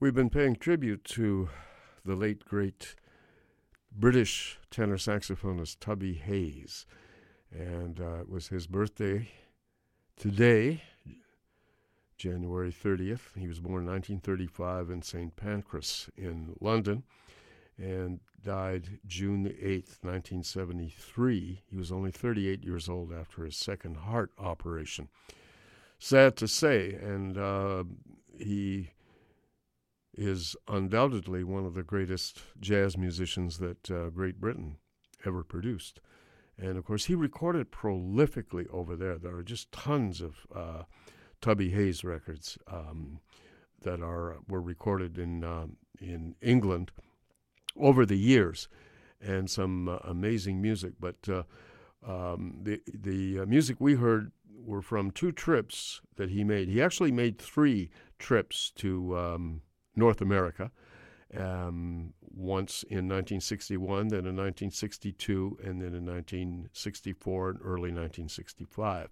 [0.00, 1.50] We've been paying tribute to
[2.06, 2.94] the late, great
[3.94, 6.86] British tenor saxophonist Tubby Hayes.
[7.52, 9.28] And uh, it was his birthday
[10.16, 10.84] today,
[12.16, 13.36] January 30th.
[13.36, 15.36] He was born in 1935 in St.
[15.36, 17.02] Pancras in London
[17.76, 21.62] and died June 8th, 1973.
[21.68, 25.08] He was only 38 years old after his second heart operation.
[25.98, 27.84] Sad to say, and uh,
[28.38, 28.92] he
[30.20, 34.76] is undoubtedly one of the greatest jazz musicians that uh, Great Britain
[35.24, 35.98] ever produced.
[36.58, 39.16] And of course, he recorded prolifically over there.
[39.16, 40.82] There are just tons of uh,
[41.40, 43.20] Tubby Hayes records um,
[43.80, 46.92] that are were recorded in um, in England
[47.78, 48.68] over the years,
[49.22, 50.92] and some uh, amazing music.
[51.00, 51.44] But uh,
[52.06, 56.68] um, the the uh, music we heard were from two trips that he made.
[56.68, 59.62] He actually made three trips to um,
[59.96, 60.70] North America.
[61.36, 69.10] Um, once in 1961, then in 1962, and then in 1964 and early 1965.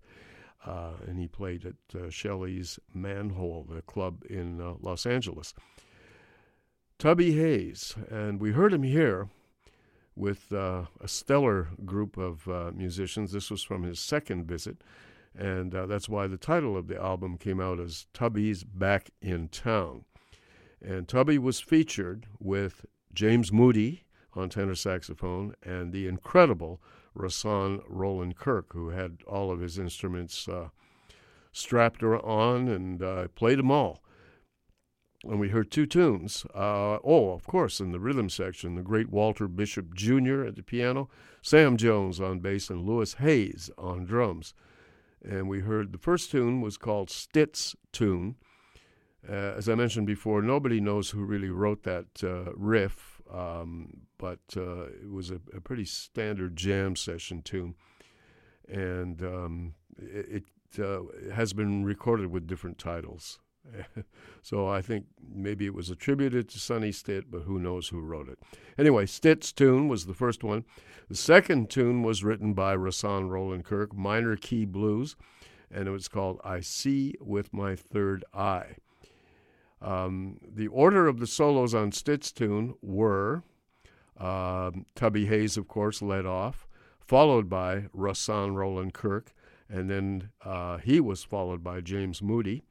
[0.67, 5.55] Uh, and he played at uh, Shelly's Manne-Hole, the club in uh, Los Angeles.
[6.99, 9.29] Tubby Hayes, and we heard him here
[10.17, 13.31] with uh, a stellar group of uh, musicians.
[13.31, 14.83] This was from his second visit,
[15.33, 19.49] and uh, that's why the title of the album came out as Tubby's Back in
[19.49, 20.05] Town.
[20.85, 26.81] And Tubby was featured with James Moody on tenor saxophone and the incredible
[27.17, 30.69] Rahsaan Roland Kirk, who had all of his instruments uh,
[31.53, 34.03] strapped on and uh, played them all.
[35.25, 36.47] And we heard two tunes.
[36.55, 40.45] Uh, oh, of course, in the rhythm section, the great Walter Bishop Jr.
[40.45, 41.09] at the piano,
[41.43, 44.55] Sam Jones on bass, and Louis Hayes on drums.
[45.29, 48.37] And we heard the first tune was called Stitt's Tune
[49.27, 54.41] uh, as I mentioned before, nobody knows who really wrote that uh, riff, um, but
[54.57, 57.75] uh, it was a, a, pretty standard jam session tune,
[58.69, 60.45] and um, it,
[60.77, 61.03] it uh,
[61.35, 63.41] has been recorded with different titles.
[64.43, 68.29] so I think maybe it was attributed to Sonny Stitt, but who knows who wrote
[68.29, 68.39] it.
[68.79, 70.65] Anyway, Stitt's tune was the first one.
[71.09, 75.17] The second tune was written by Rahsaan Roland Kirk, minor key blues,
[75.71, 78.77] and it was called I See with My Third Eye.
[79.81, 83.43] Um, the order of the solos on Stitt's tune were
[84.19, 86.67] uh, Tubby Hayes, of course, led off,
[87.01, 89.33] followed by Rahsaan Roland Kirk,
[89.69, 92.65] and then uh, he was followed by James Moody.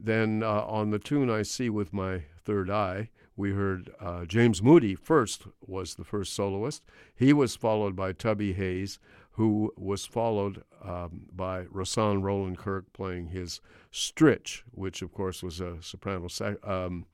[0.00, 4.62] Then uh, on the tune I See with My Third Eye, we heard uh, James
[4.62, 6.82] Moody first was the first soloist.
[7.14, 8.98] He was followed by Tubby Hayes,
[9.32, 13.60] who was followed um, by Rahsaan Roland Kirk playing his
[13.94, 16.26] Stritch, which of course was a soprano,
[16.64, 17.06] um,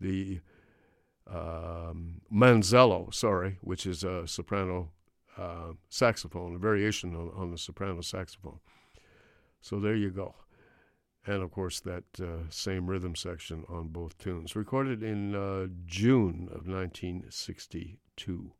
[0.00, 0.38] the
[1.26, 4.92] um, Manzello, sorry, which is a soprano
[5.36, 8.60] uh, saxophone, a variation on, on, the soprano saxophone.
[9.60, 10.36] So there you go.
[11.26, 16.48] And of course, that uh, same rhythm section on both tunes, recorded in uh, June
[16.52, 18.52] of 1962.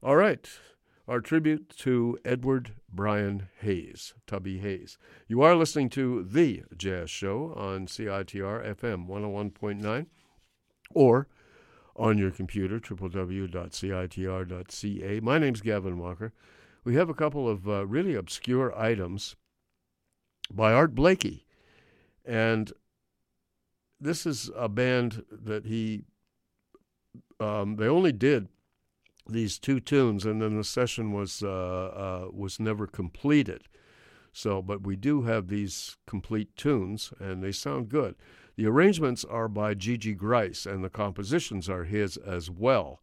[0.00, 0.48] All right
[1.08, 4.98] our tribute to Edward Brian Hayes, Tubby Hayes.
[5.28, 10.06] You are listening to The Jazz Show on CITR FM 101.9
[10.94, 11.28] or
[11.94, 13.50] on your computer, www.citr.ca.
[15.20, 16.32] My name's Gavin Walker.
[16.84, 19.36] We have a couple of uh, really obscure items
[20.52, 21.46] by Art Blakey.
[22.24, 22.72] And
[24.00, 26.02] this is a band that he,
[27.38, 28.48] um, they only did
[29.28, 33.68] these two tunes, and then the session was uh, uh, was never completed.
[34.32, 38.16] So, but we do have these complete tunes, and they sound good.
[38.56, 43.00] The arrangements are by Gigi Gryce, and the compositions are his as well.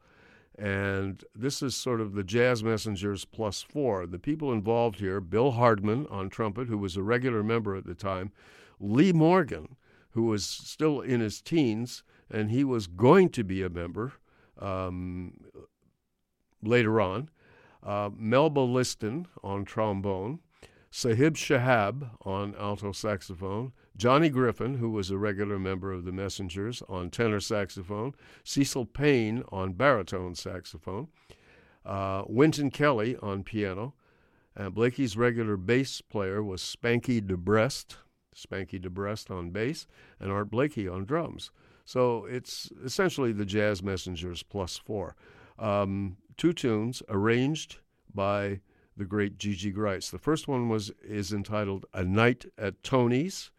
[0.58, 4.06] And this is sort of the Jazz Messengers plus four.
[4.06, 7.95] The people involved here Bill Hardman on trumpet, who was a regular member at the
[7.95, 8.32] time,
[8.80, 9.76] Lee Morgan,
[10.11, 14.14] who was still in his teens, and he was going to be a member.
[14.60, 15.34] Um,
[16.67, 17.30] later on,
[17.83, 20.40] uh, Melba Liston on trombone,
[20.90, 26.82] Sahib Shihab on alto saxophone, Johnny Griffin, who was a regular member of the Messengers,
[26.88, 31.08] on tenor saxophone, Cecil Payne on baritone saxophone,
[31.85, 33.93] uh, Wynton Kelly on piano.
[34.56, 37.95] and Blakey's regular bass player was Spanky DeBrest,
[38.35, 39.88] Spanky DeBrest on bass,
[40.19, 41.51] and Art Blakey on drums.
[41.85, 45.16] So it's essentially the Jazz Messengers plus four.
[45.59, 47.78] Um, two tunes arranged
[48.14, 48.62] by
[48.95, 50.10] the great Gigi Gryce.
[50.10, 53.52] The first one was is entitled "A Night at Tony's,"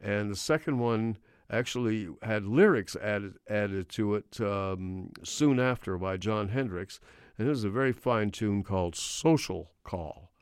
[0.00, 1.18] and the second one
[1.50, 6.98] actually had lyrics added added to it um, soon after by Jon Hendricks,
[7.38, 10.32] and it was a very fine tune called "Social Call."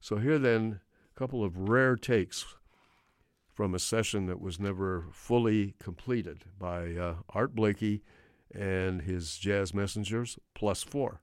[0.00, 0.80] So here then,
[1.14, 2.44] a couple of rare takes
[3.52, 8.02] from a session that was never fully completed by uh, Art Blakey
[8.54, 11.20] and his jazz messengers plus four.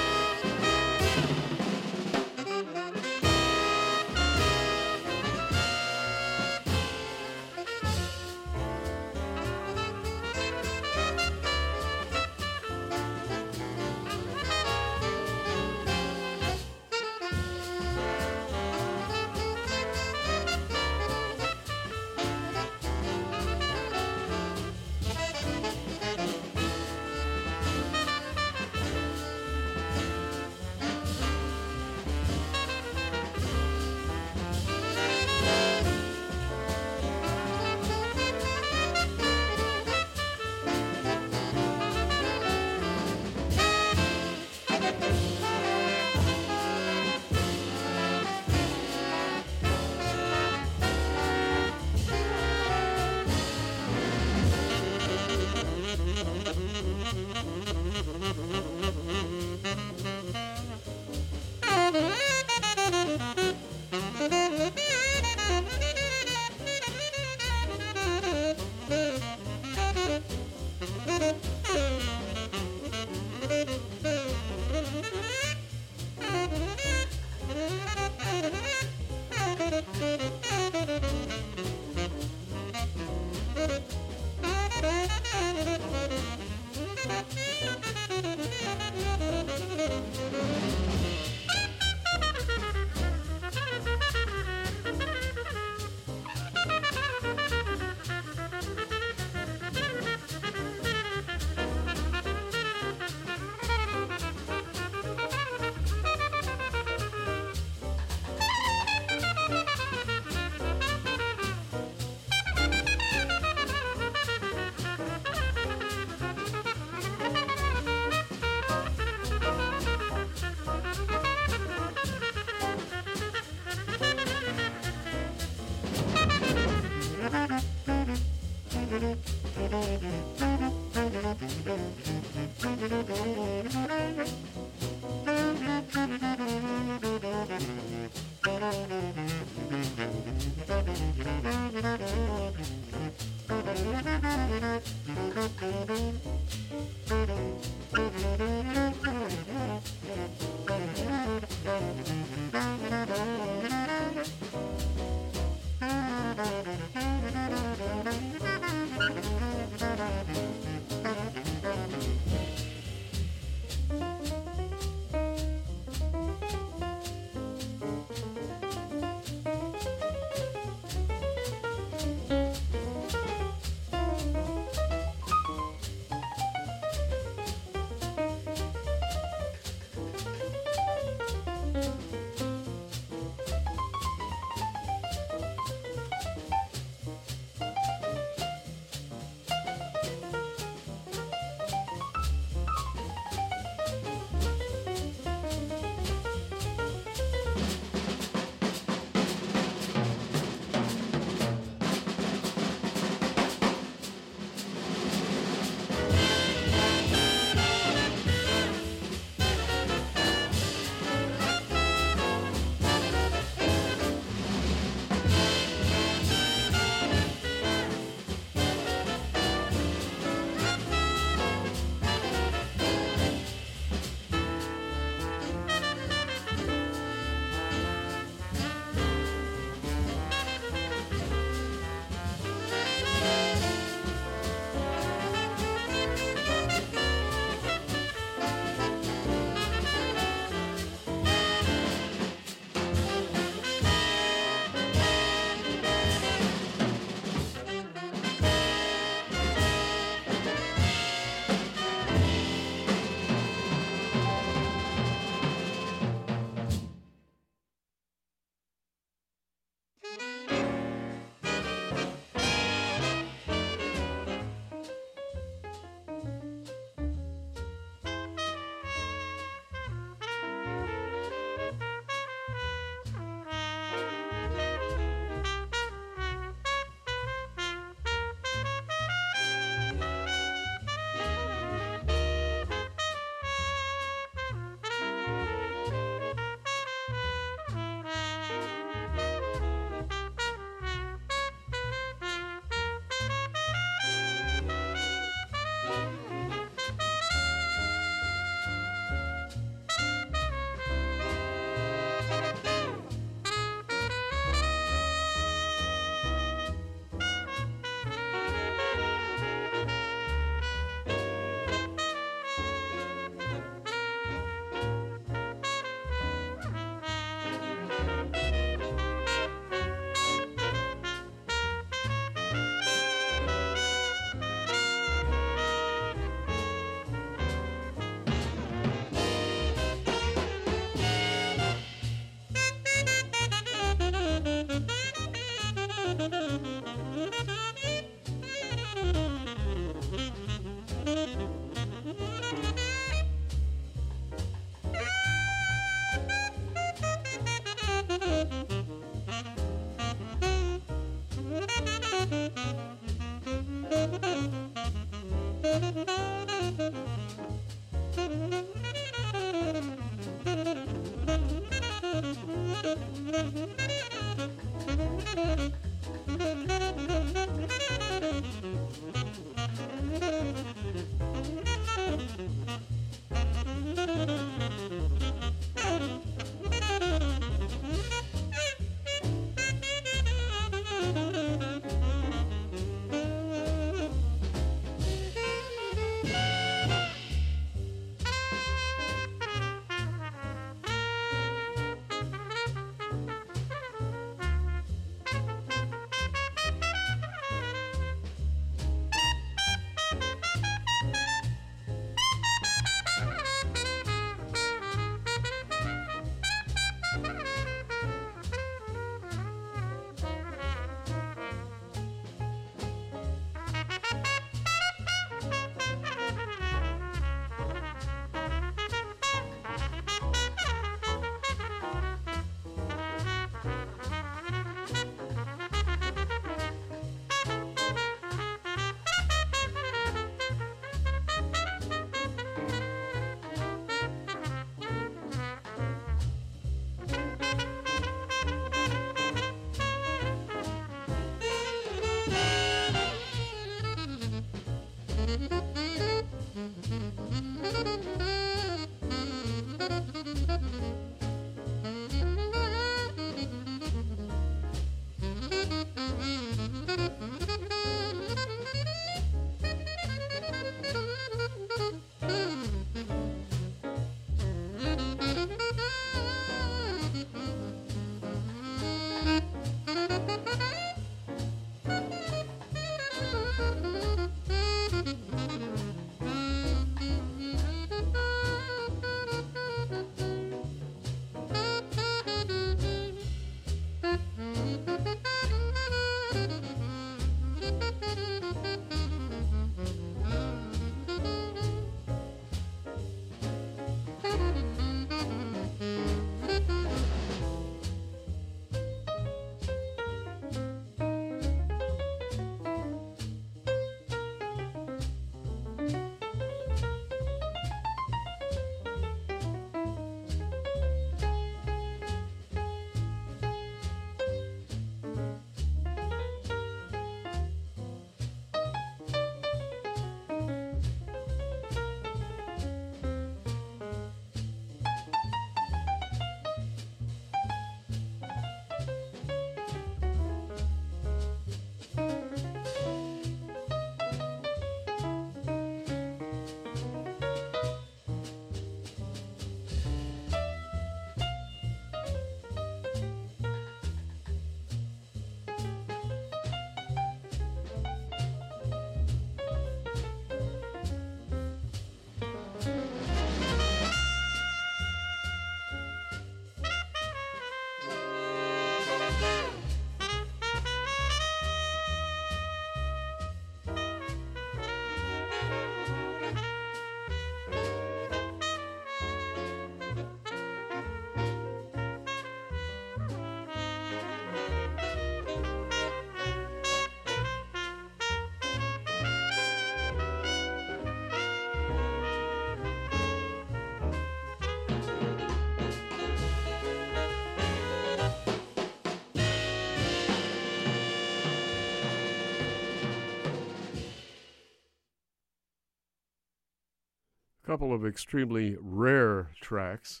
[597.52, 600.00] Couple of extremely rare tracks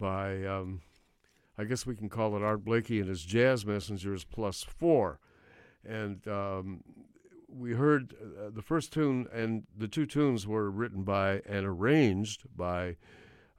[0.00, 0.80] by, um,
[1.56, 5.20] I guess we can call it Art Blakey and his Jazz Messengers plus four.
[5.88, 6.82] And um,
[7.48, 12.42] we heard uh, the first tune, and the two tunes were written by and arranged
[12.56, 12.96] by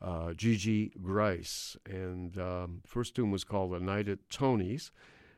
[0.02, 1.78] uh, Gigi Gryce.
[1.90, 4.92] And um, first tune was called A Night at Tony's,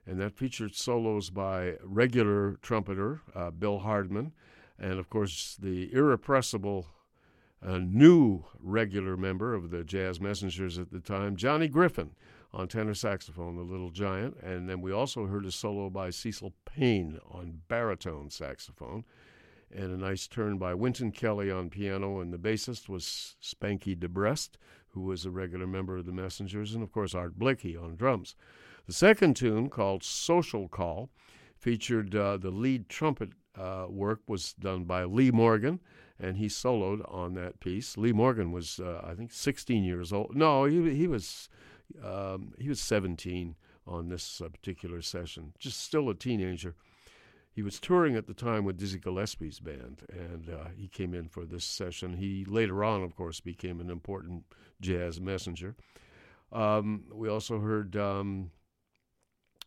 [0.07, 4.33] and that featured solos by regular trumpeter uh, Bill Hardman,
[4.79, 6.87] and of course the irrepressible
[7.63, 12.11] a new regular member of the Jazz Messengers at the time, Johnny Griffin
[12.53, 14.37] on tenor saxophone, the little giant.
[14.43, 19.05] And then we also heard a solo by Cecil Payne on baritone saxophone,
[19.71, 22.19] and a nice turn by Wynton Kelly on piano.
[22.19, 24.51] And the bassist was Spanky DeBrest,
[24.89, 28.35] who was a regular member of the Messengers, and of course Art Blakey on drums.
[28.85, 31.09] The second tune, called Social Call,
[31.57, 35.79] featured uh, the lead trumpet uh, work was done by Lee Morgan
[36.23, 37.97] and he soloed on that piece.
[37.97, 40.35] Lee Morgan was, uh, I think, 16 years old.
[40.35, 41.49] No, he he was
[42.03, 46.75] um, he was 17 on this uh, particular session, just still a teenager.
[47.51, 51.27] He was touring at the time with Dizzy Gillespie's band, and uh, he came in
[51.27, 52.13] for this session.
[52.13, 54.45] He later on, of course, became an important
[54.81, 55.75] jazz messenger.
[56.51, 58.51] Um, we also heard um,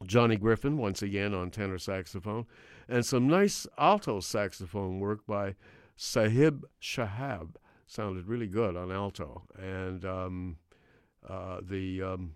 [0.04, 2.46] Johnny Griffin once again on tenor saxophone,
[2.88, 5.54] and some nice alto saxophone work by
[5.96, 10.56] Sahib Shihab sounded really good on alto, and um,
[11.26, 12.34] uh, the um,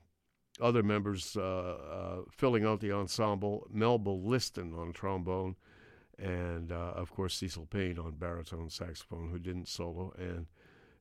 [0.60, 5.56] other members uh, uh, filling out the ensemble, Melba Liston on trombone,
[6.18, 10.46] and uh, of course Cecil Payne on baritone saxophone, who didn't solo, and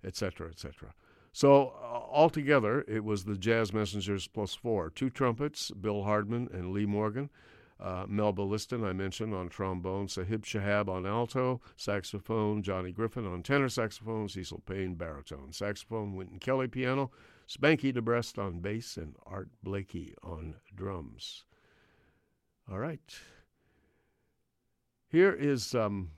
[0.04, 0.50] etc.
[0.50, 0.94] etc.
[1.32, 6.72] So uh, altogether, it was the Jazz Messengers plus four: two trumpets, Bill Hardman and
[6.72, 7.30] Lee Morgan
[7.80, 13.42] uh, Melba Liston, I mentioned, on trombone, Sahib Shihab on alto, saxophone, Johnny Griffin on
[13.42, 17.12] tenor saxophone, Cecil Payne baritone, saxophone, Wynton Kelly piano,
[17.48, 21.46] Spanky DeBrest on bass, and Art Blakey on drums.
[22.70, 23.16] All right.
[25.08, 26.12] Here is um,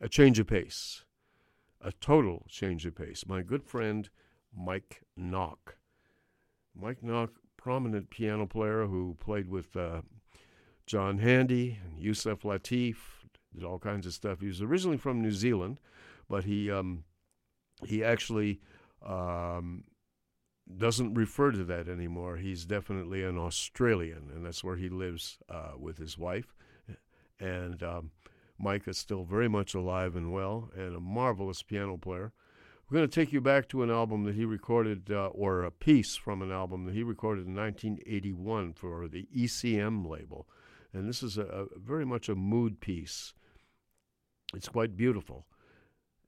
[0.00, 1.04] a change of pace,
[1.80, 3.24] a total change of pace.
[3.26, 4.10] My good friend
[4.54, 5.76] Mike Nock.
[6.74, 10.02] Mike Nock, prominent piano player who played with uh,
[10.86, 12.96] John Handy, Yusef Lateef,
[13.54, 14.40] did all kinds of stuff.
[14.40, 15.78] He was originally from New Zealand,
[16.28, 17.04] but he um,
[17.84, 18.60] he actually
[19.04, 19.84] um,
[20.76, 22.36] doesn't refer to that anymore.
[22.36, 26.54] He's definitely an Australian, and that's where he lives uh, with his wife.
[27.40, 28.10] And um,
[28.58, 32.32] Mike is still very much alive and well, and a marvelous piano player.
[32.88, 35.70] We're going to take you back to an album that he recorded, uh, or a
[35.70, 40.46] piece from an album that he recorded in 1981 for the ECM label.
[40.94, 43.34] And this is a, a very much a mood piece.
[44.54, 45.46] It's quite beautiful.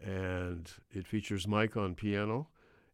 [0.05, 2.49] And it features Mike on piano,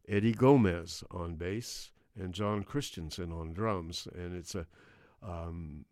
[0.07, 4.07] Eddie Gomez on bass, and Jon Christensen on drums.
[4.15, 4.67] And it's a
[5.21, 5.85] um,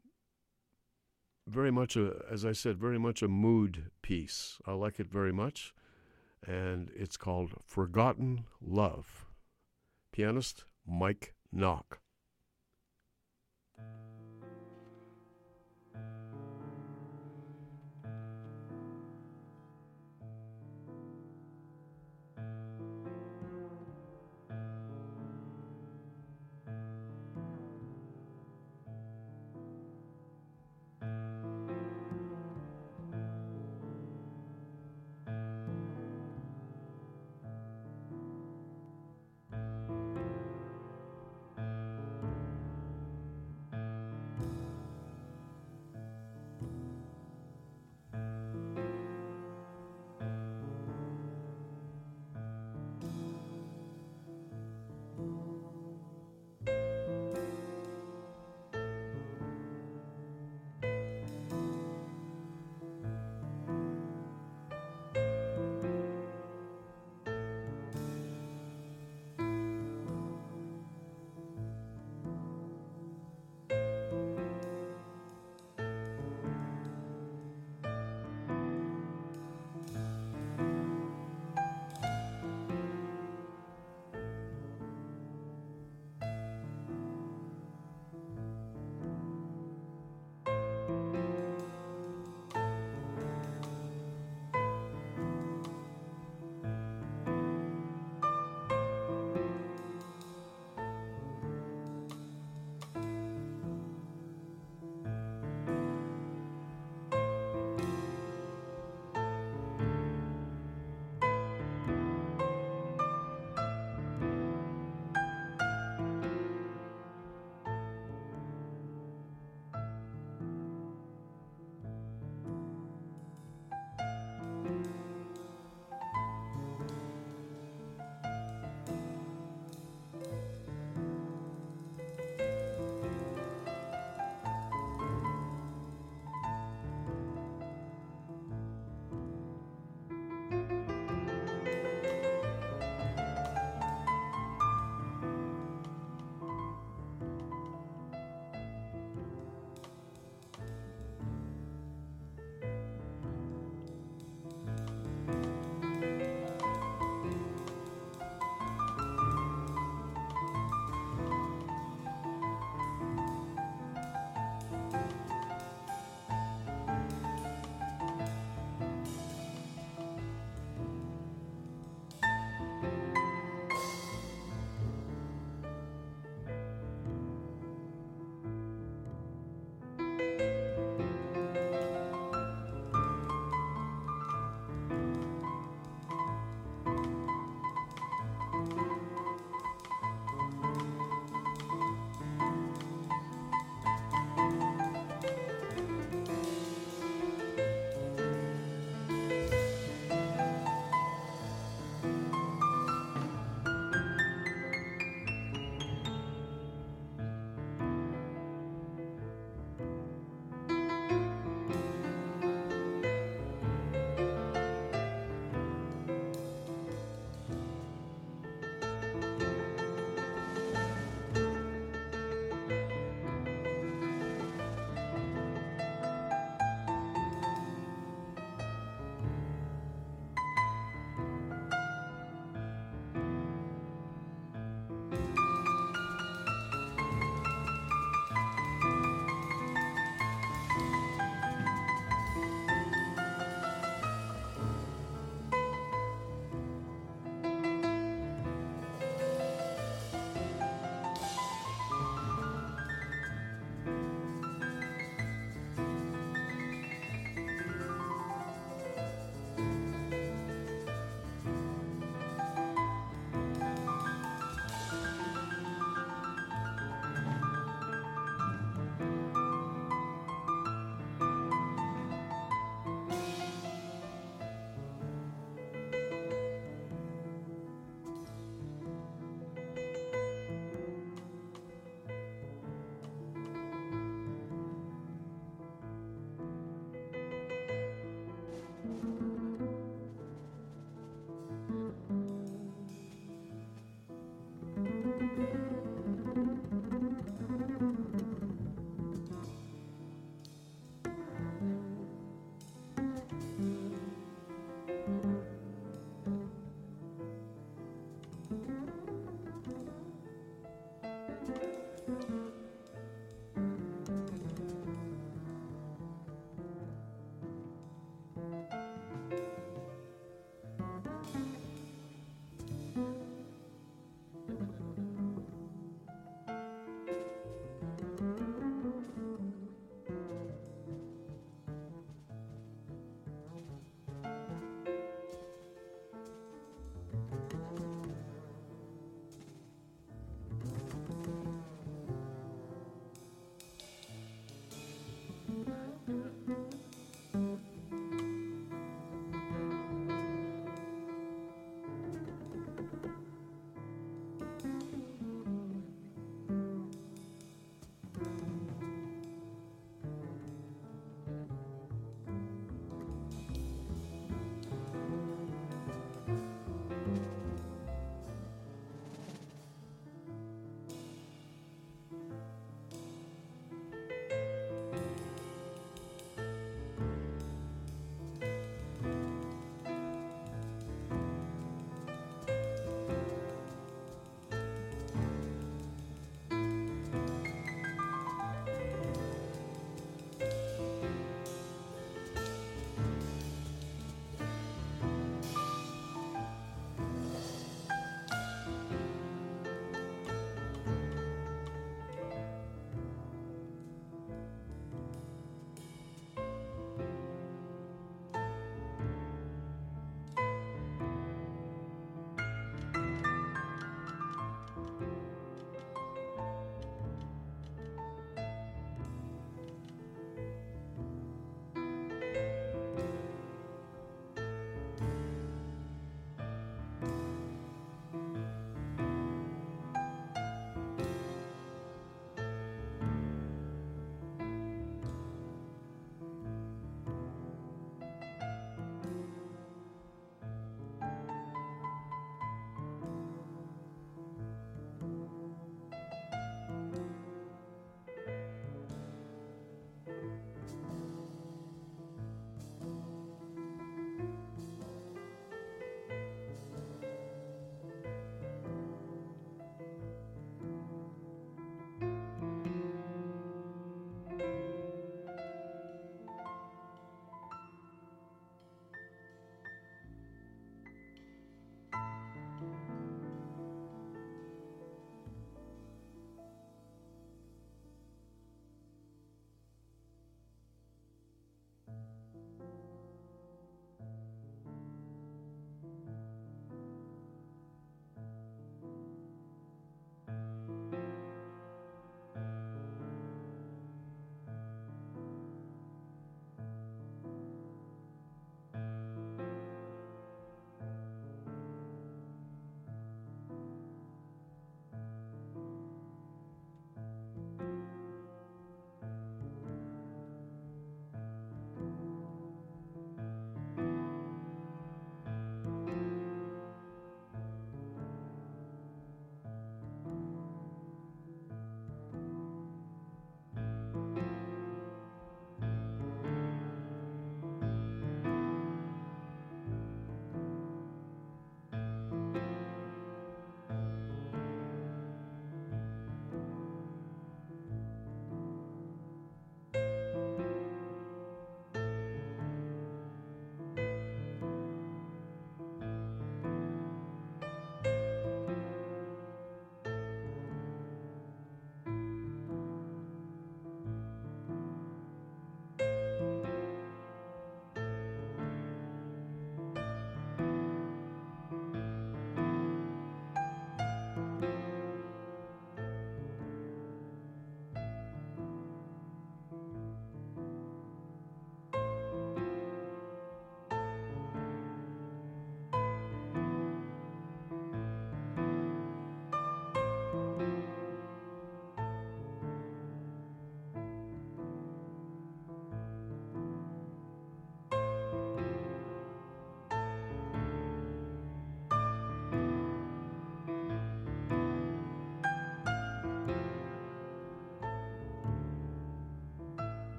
[1.47, 4.59] very much a, as I said, very much a mood piece.
[4.65, 5.73] I like it very much
[6.45, 9.25] and it's called Forgotten Love.
[10.11, 11.99] Pianist Mike Nock.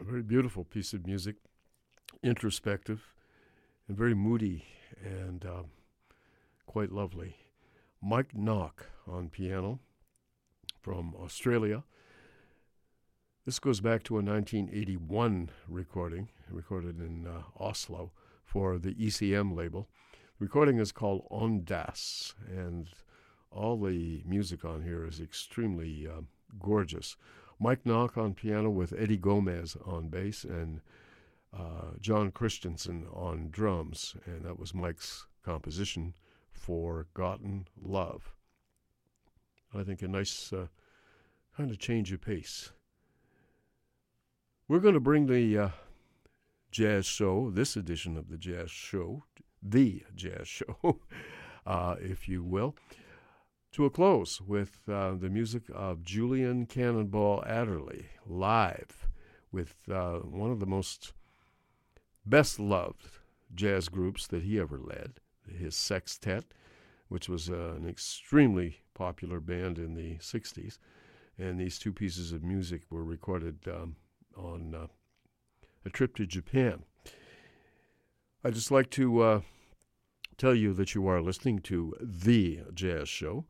[0.00, 1.36] A very beautiful piece of music,
[2.22, 3.12] introspective,
[3.88, 4.64] and very moody
[5.04, 5.62] and uh,
[6.66, 7.34] quite lovely.
[8.00, 9.80] Mike Nock on piano
[10.80, 11.82] from Australia.
[13.44, 18.12] This goes back to a 1981 recording, recorded in uh, Oslo
[18.44, 19.88] for the ECM label.
[20.38, 22.86] The recording is called Ondas, and
[23.50, 26.20] all the music on here is extremely uh,
[26.60, 27.16] gorgeous.
[27.60, 30.80] Mike Nock on piano with Eddie Gomez on bass and
[31.56, 36.14] uh, Jon Christensen on drums, and that was Mike's composition
[36.52, 38.34] Forgotten Love.
[39.74, 40.66] I think a nice uh,
[41.56, 42.70] kind of change of pace.
[44.68, 45.68] We're going to bring the uh,
[46.70, 49.24] jazz show, this edition of the jazz show,
[49.62, 50.76] the jazz show,
[51.66, 52.76] uh, if you will,
[53.72, 59.06] to a close with uh, the music of Julian Cannonball Adderley live
[59.52, 61.12] with uh, one of the most
[62.24, 63.18] best loved
[63.54, 66.44] jazz groups that he ever led, his sextet,
[67.08, 70.78] which was uh, an extremely popular band in the 60s.
[71.38, 73.96] And these two pieces of music were recorded um,
[74.36, 74.86] on uh,
[75.84, 76.82] a trip to Japan.
[78.44, 79.40] I'd just like to uh,
[80.38, 83.44] tell you that you are listening to The Jazz Show.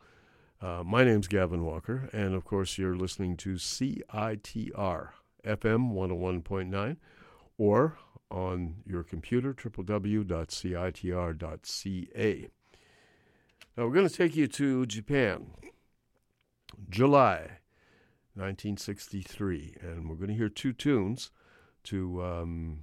[0.61, 5.11] Uh, my name's Gavin Walker, and of course, you're listening to CITR
[5.45, 6.97] FM 101.9
[7.59, 7.99] or
[8.31, 10.25] on your computer, www.citr.ca.
[13.77, 15.51] Now, we're going to take you to Japan,
[16.89, 17.59] July
[18.35, 21.31] 1963, and we're going to hear two tunes
[21.85, 22.81] to um,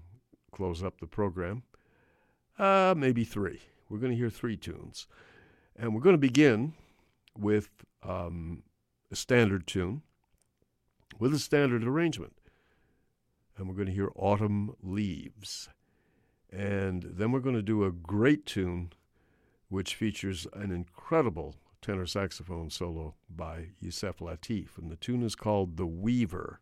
[0.52, 1.64] close up the program.
[2.60, 3.62] Uh, maybe three.
[3.90, 5.08] We're going to hear three tunes.
[5.76, 6.74] And we're going to begin
[7.38, 7.70] with
[8.04, 8.64] um,
[9.12, 10.02] a standard tune
[11.20, 12.34] with a standard arrangement.
[13.58, 15.70] And we're going to hear Autumn Leaves.
[16.52, 18.92] And then we're going to do a great tune
[19.70, 24.78] which features an incredible tenor saxophone solo by Yusef Lateef.
[24.78, 26.60] And the tune is called The Weaver.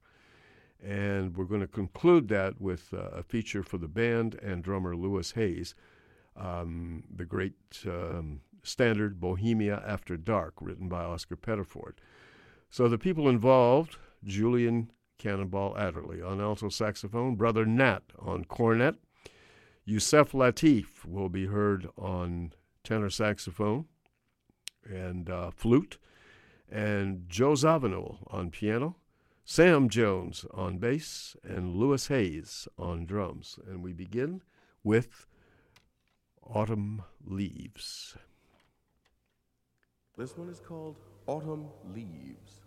[0.84, 4.96] And we're going to conclude that with uh, a feature for the band and drummer
[4.96, 5.76] Louis Hayes,
[6.36, 7.54] um, the great
[7.86, 11.94] um, standard Bohemia After Dark, written by Oscar Pettiford.
[12.70, 18.96] So the people involved Julian Cannonball Adderley on alto saxophone, Brother Nat on cornet,
[19.86, 22.54] Yusef Lateef will be heard on
[22.84, 23.86] tenor saxophone
[24.90, 25.98] and uh, flute,
[26.70, 28.96] and Joe Zawinul on piano,
[29.46, 33.60] Sam Jones on bass, and Louis Hayes on drums.
[33.68, 34.42] And we begin
[34.84, 35.28] with
[36.50, 38.16] Autumn Leaves.
[40.18, 40.98] This one is called
[41.28, 42.62] Autumn Leaves.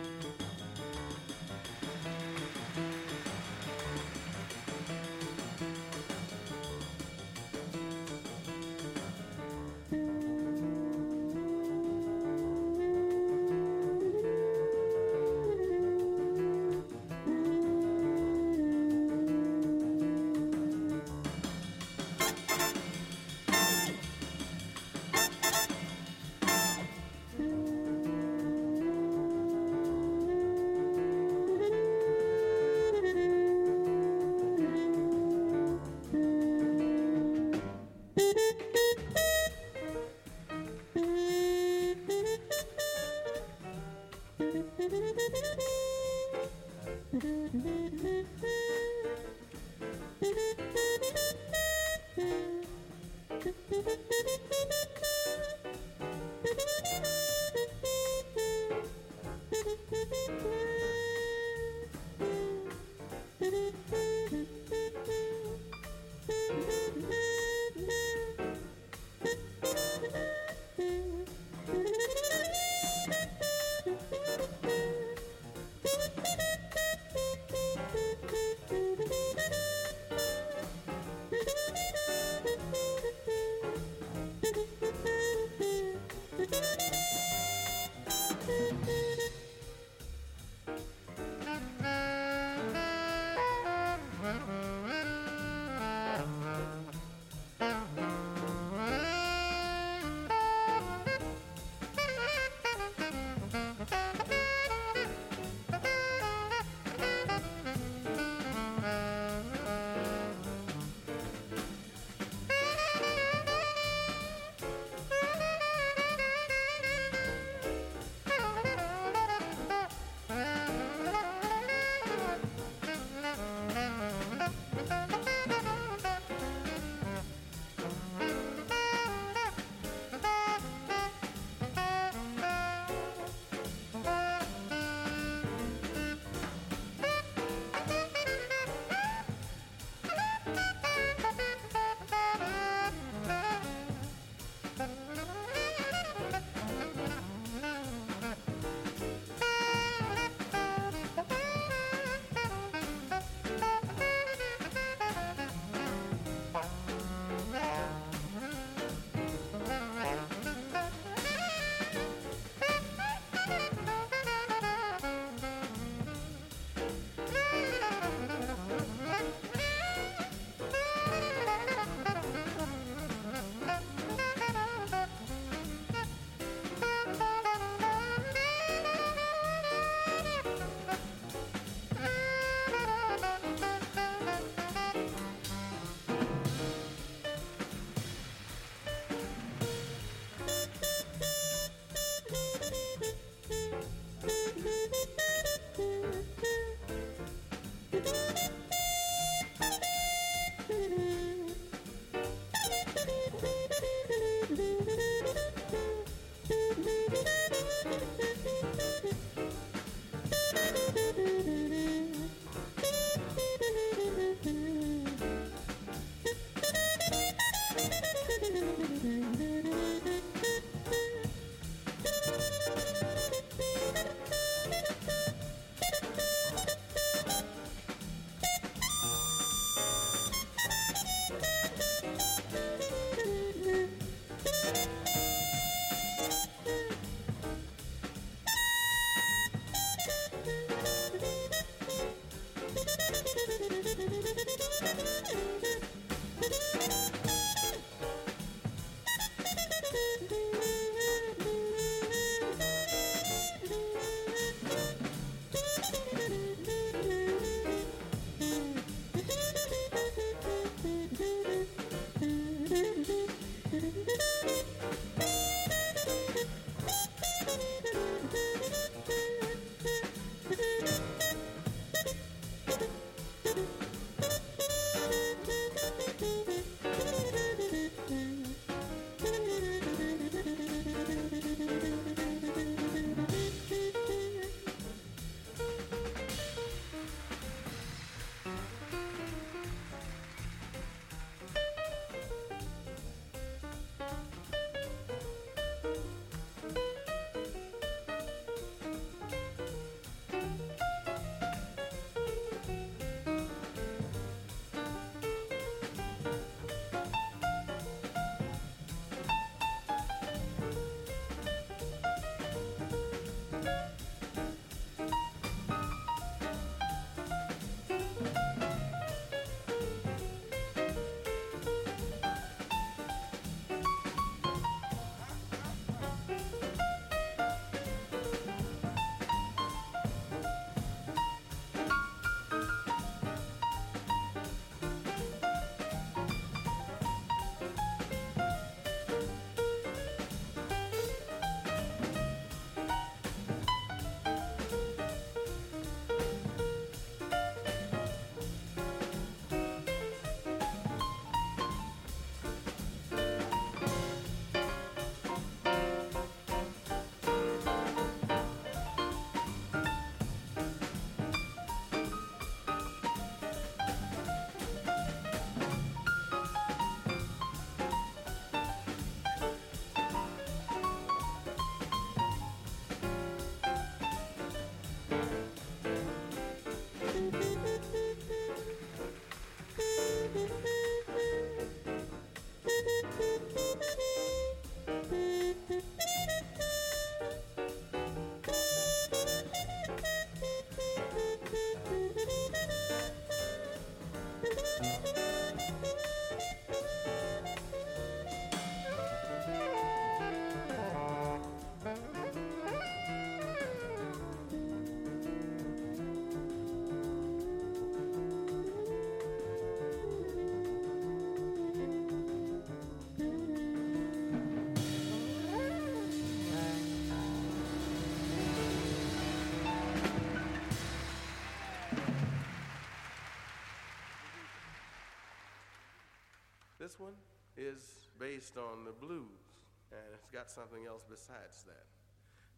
[427.59, 429.43] is based on the blues,
[429.91, 431.83] and it's got something else besides that.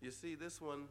[0.01, 0.85] You see, this one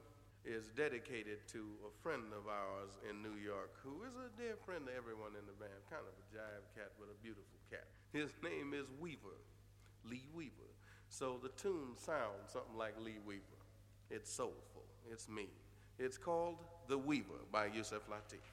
[0.44, 4.86] is dedicated to a friend of ours in New York who is a dear friend
[4.86, 7.84] to everyone in the band, kind of a jive cat but a beautiful cat.
[8.12, 9.39] His name is Weaver,
[10.08, 10.72] Lee Weaver.
[11.08, 13.60] So the tune sounds something like Lee Weaver.
[14.10, 15.52] It's soulful, it's mean.
[15.98, 18.47] It's called The Weaver by Yusef Lateef.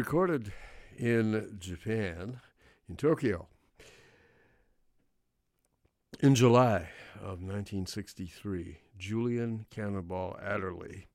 [0.00, 0.50] Recorded
[0.96, 2.40] in Japan,
[2.88, 3.48] in Tokyo,
[6.20, 8.78] in July of 1963.
[8.96, 11.06] Julian Cannonball Adderley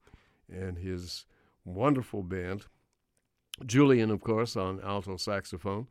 [0.47, 1.25] and his
[1.63, 2.67] wonderful band.
[3.65, 5.87] Julian, of course, on alto saxophone,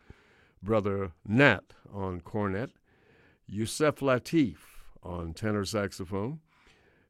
[0.63, 2.71] brother Nat on cornet,
[3.45, 4.59] Yusef Lateef
[5.03, 6.39] on tenor saxophone,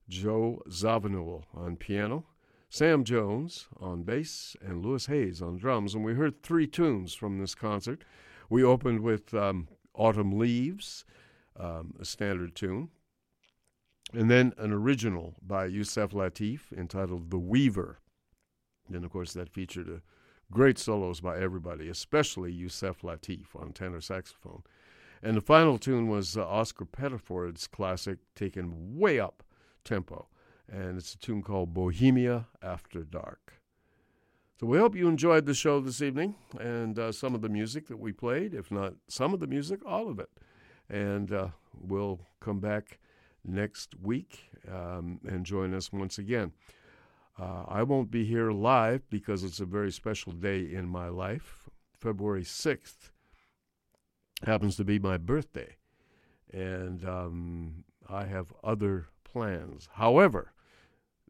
[0.08, 2.24] Joe Zawinul on piano,
[2.68, 5.94] Sam Jones on bass, and Louis Hayes on drums.
[5.94, 8.05] And we heard three tunes from this concert.
[8.51, 11.05] We opened with um, Autumn Leaves,
[11.59, 12.89] um, a standard tune,
[14.12, 18.01] and then an original by Yusef Lateef entitled The Weaver.
[18.89, 20.02] Then, of course, that featured a
[20.52, 24.62] great solos by everybody, especially Yusef Lateef on tenor saxophone.
[25.23, 29.43] And the final tune was uh, Oscar Pettiford's classic, taken way up
[29.84, 30.28] tempo.
[30.70, 33.60] And it's a tune called Bohemia After Dark.
[34.59, 37.89] So we hope you enjoyed the show this evening and uh, some of the music
[37.89, 38.55] that we played.
[38.55, 40.31] If not some of the music, all of it.
[40.89, 41.49] And uh,
[41.81, 42.99] we'll come back
[43.44, 46.52] next week um, and join us once again.
[47.39, 51.68] Uh, I won't be here live because it's a very special day in my life.
[51.99, 53.10] February 6th
[54.47, 55.76] happens to be my birthday,
[56.52, 59.89] and um, I have other plans.
[59.94, 60.52] However,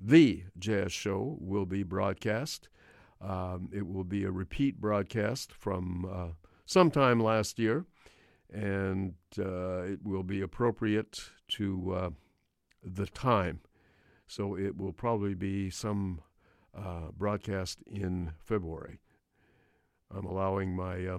[0.01, 2.69] the jazz show will be broadcast.
[3.21, 6.29] Um, it will be a repeat broadcast from uh,
[6.67, 7.87] sometime last year,
[8.53, 12.11] and uh, it will be appropriate to uh,
[12.83, 13.61] the time.
[14.27, 16.21] So it will probably be some
[16.77, 19.01] uh, broadcast in February.
[20.15, 21.19] I'm allowing my uh,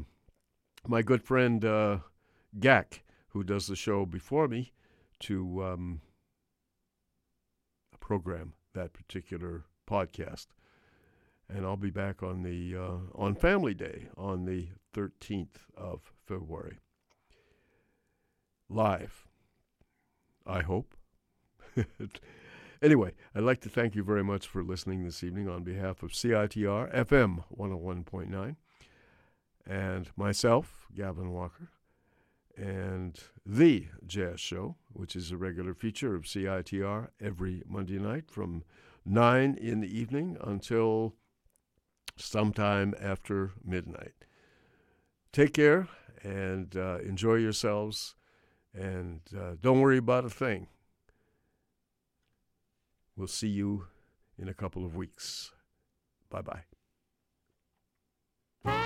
[0.87, 1.99] my good friend uh,
[2.59, 4.73] Gak, who does the show before me,
[5.21, 6.01] to um,
[7.99, 10.47] program that particular podcast.
[11.49, 16.77] And I'll be back on the uh, on Family Day on the 13th of February.
[18.69, 19.27] Live.
[20.47, 20.95] I hope.
[22.81, 26.11] anyway, I'd like to thank you very much for listening this evening on behalf of
[26.11, 28.55] CITR FM 101.9
[29.67, 31.69] and myself, Gavin Walker,
[32.57, 38.63] and The Jazz Show, which is a regular feature of CITR every Monday night from
[39.05, 41.15] 9 in the evening until
[42.17, 44.13] sometime after midnight.
[45.31, 45.87] Take care
[46.23, 48.15] and uh, enjoy yourselves,
[48.73, 50.67] and uh, don't worry about a thing.
[53.15, 53.87] We'll see you
[54.37, 55.51] in a couple of weeks.
[56.29, 56.41] Bye
[58.63, 58.85] bye.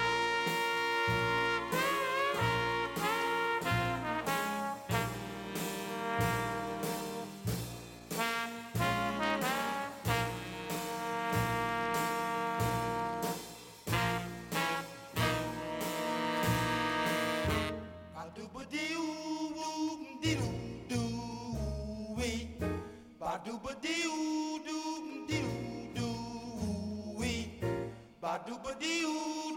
[28.62, 29.49] Corpo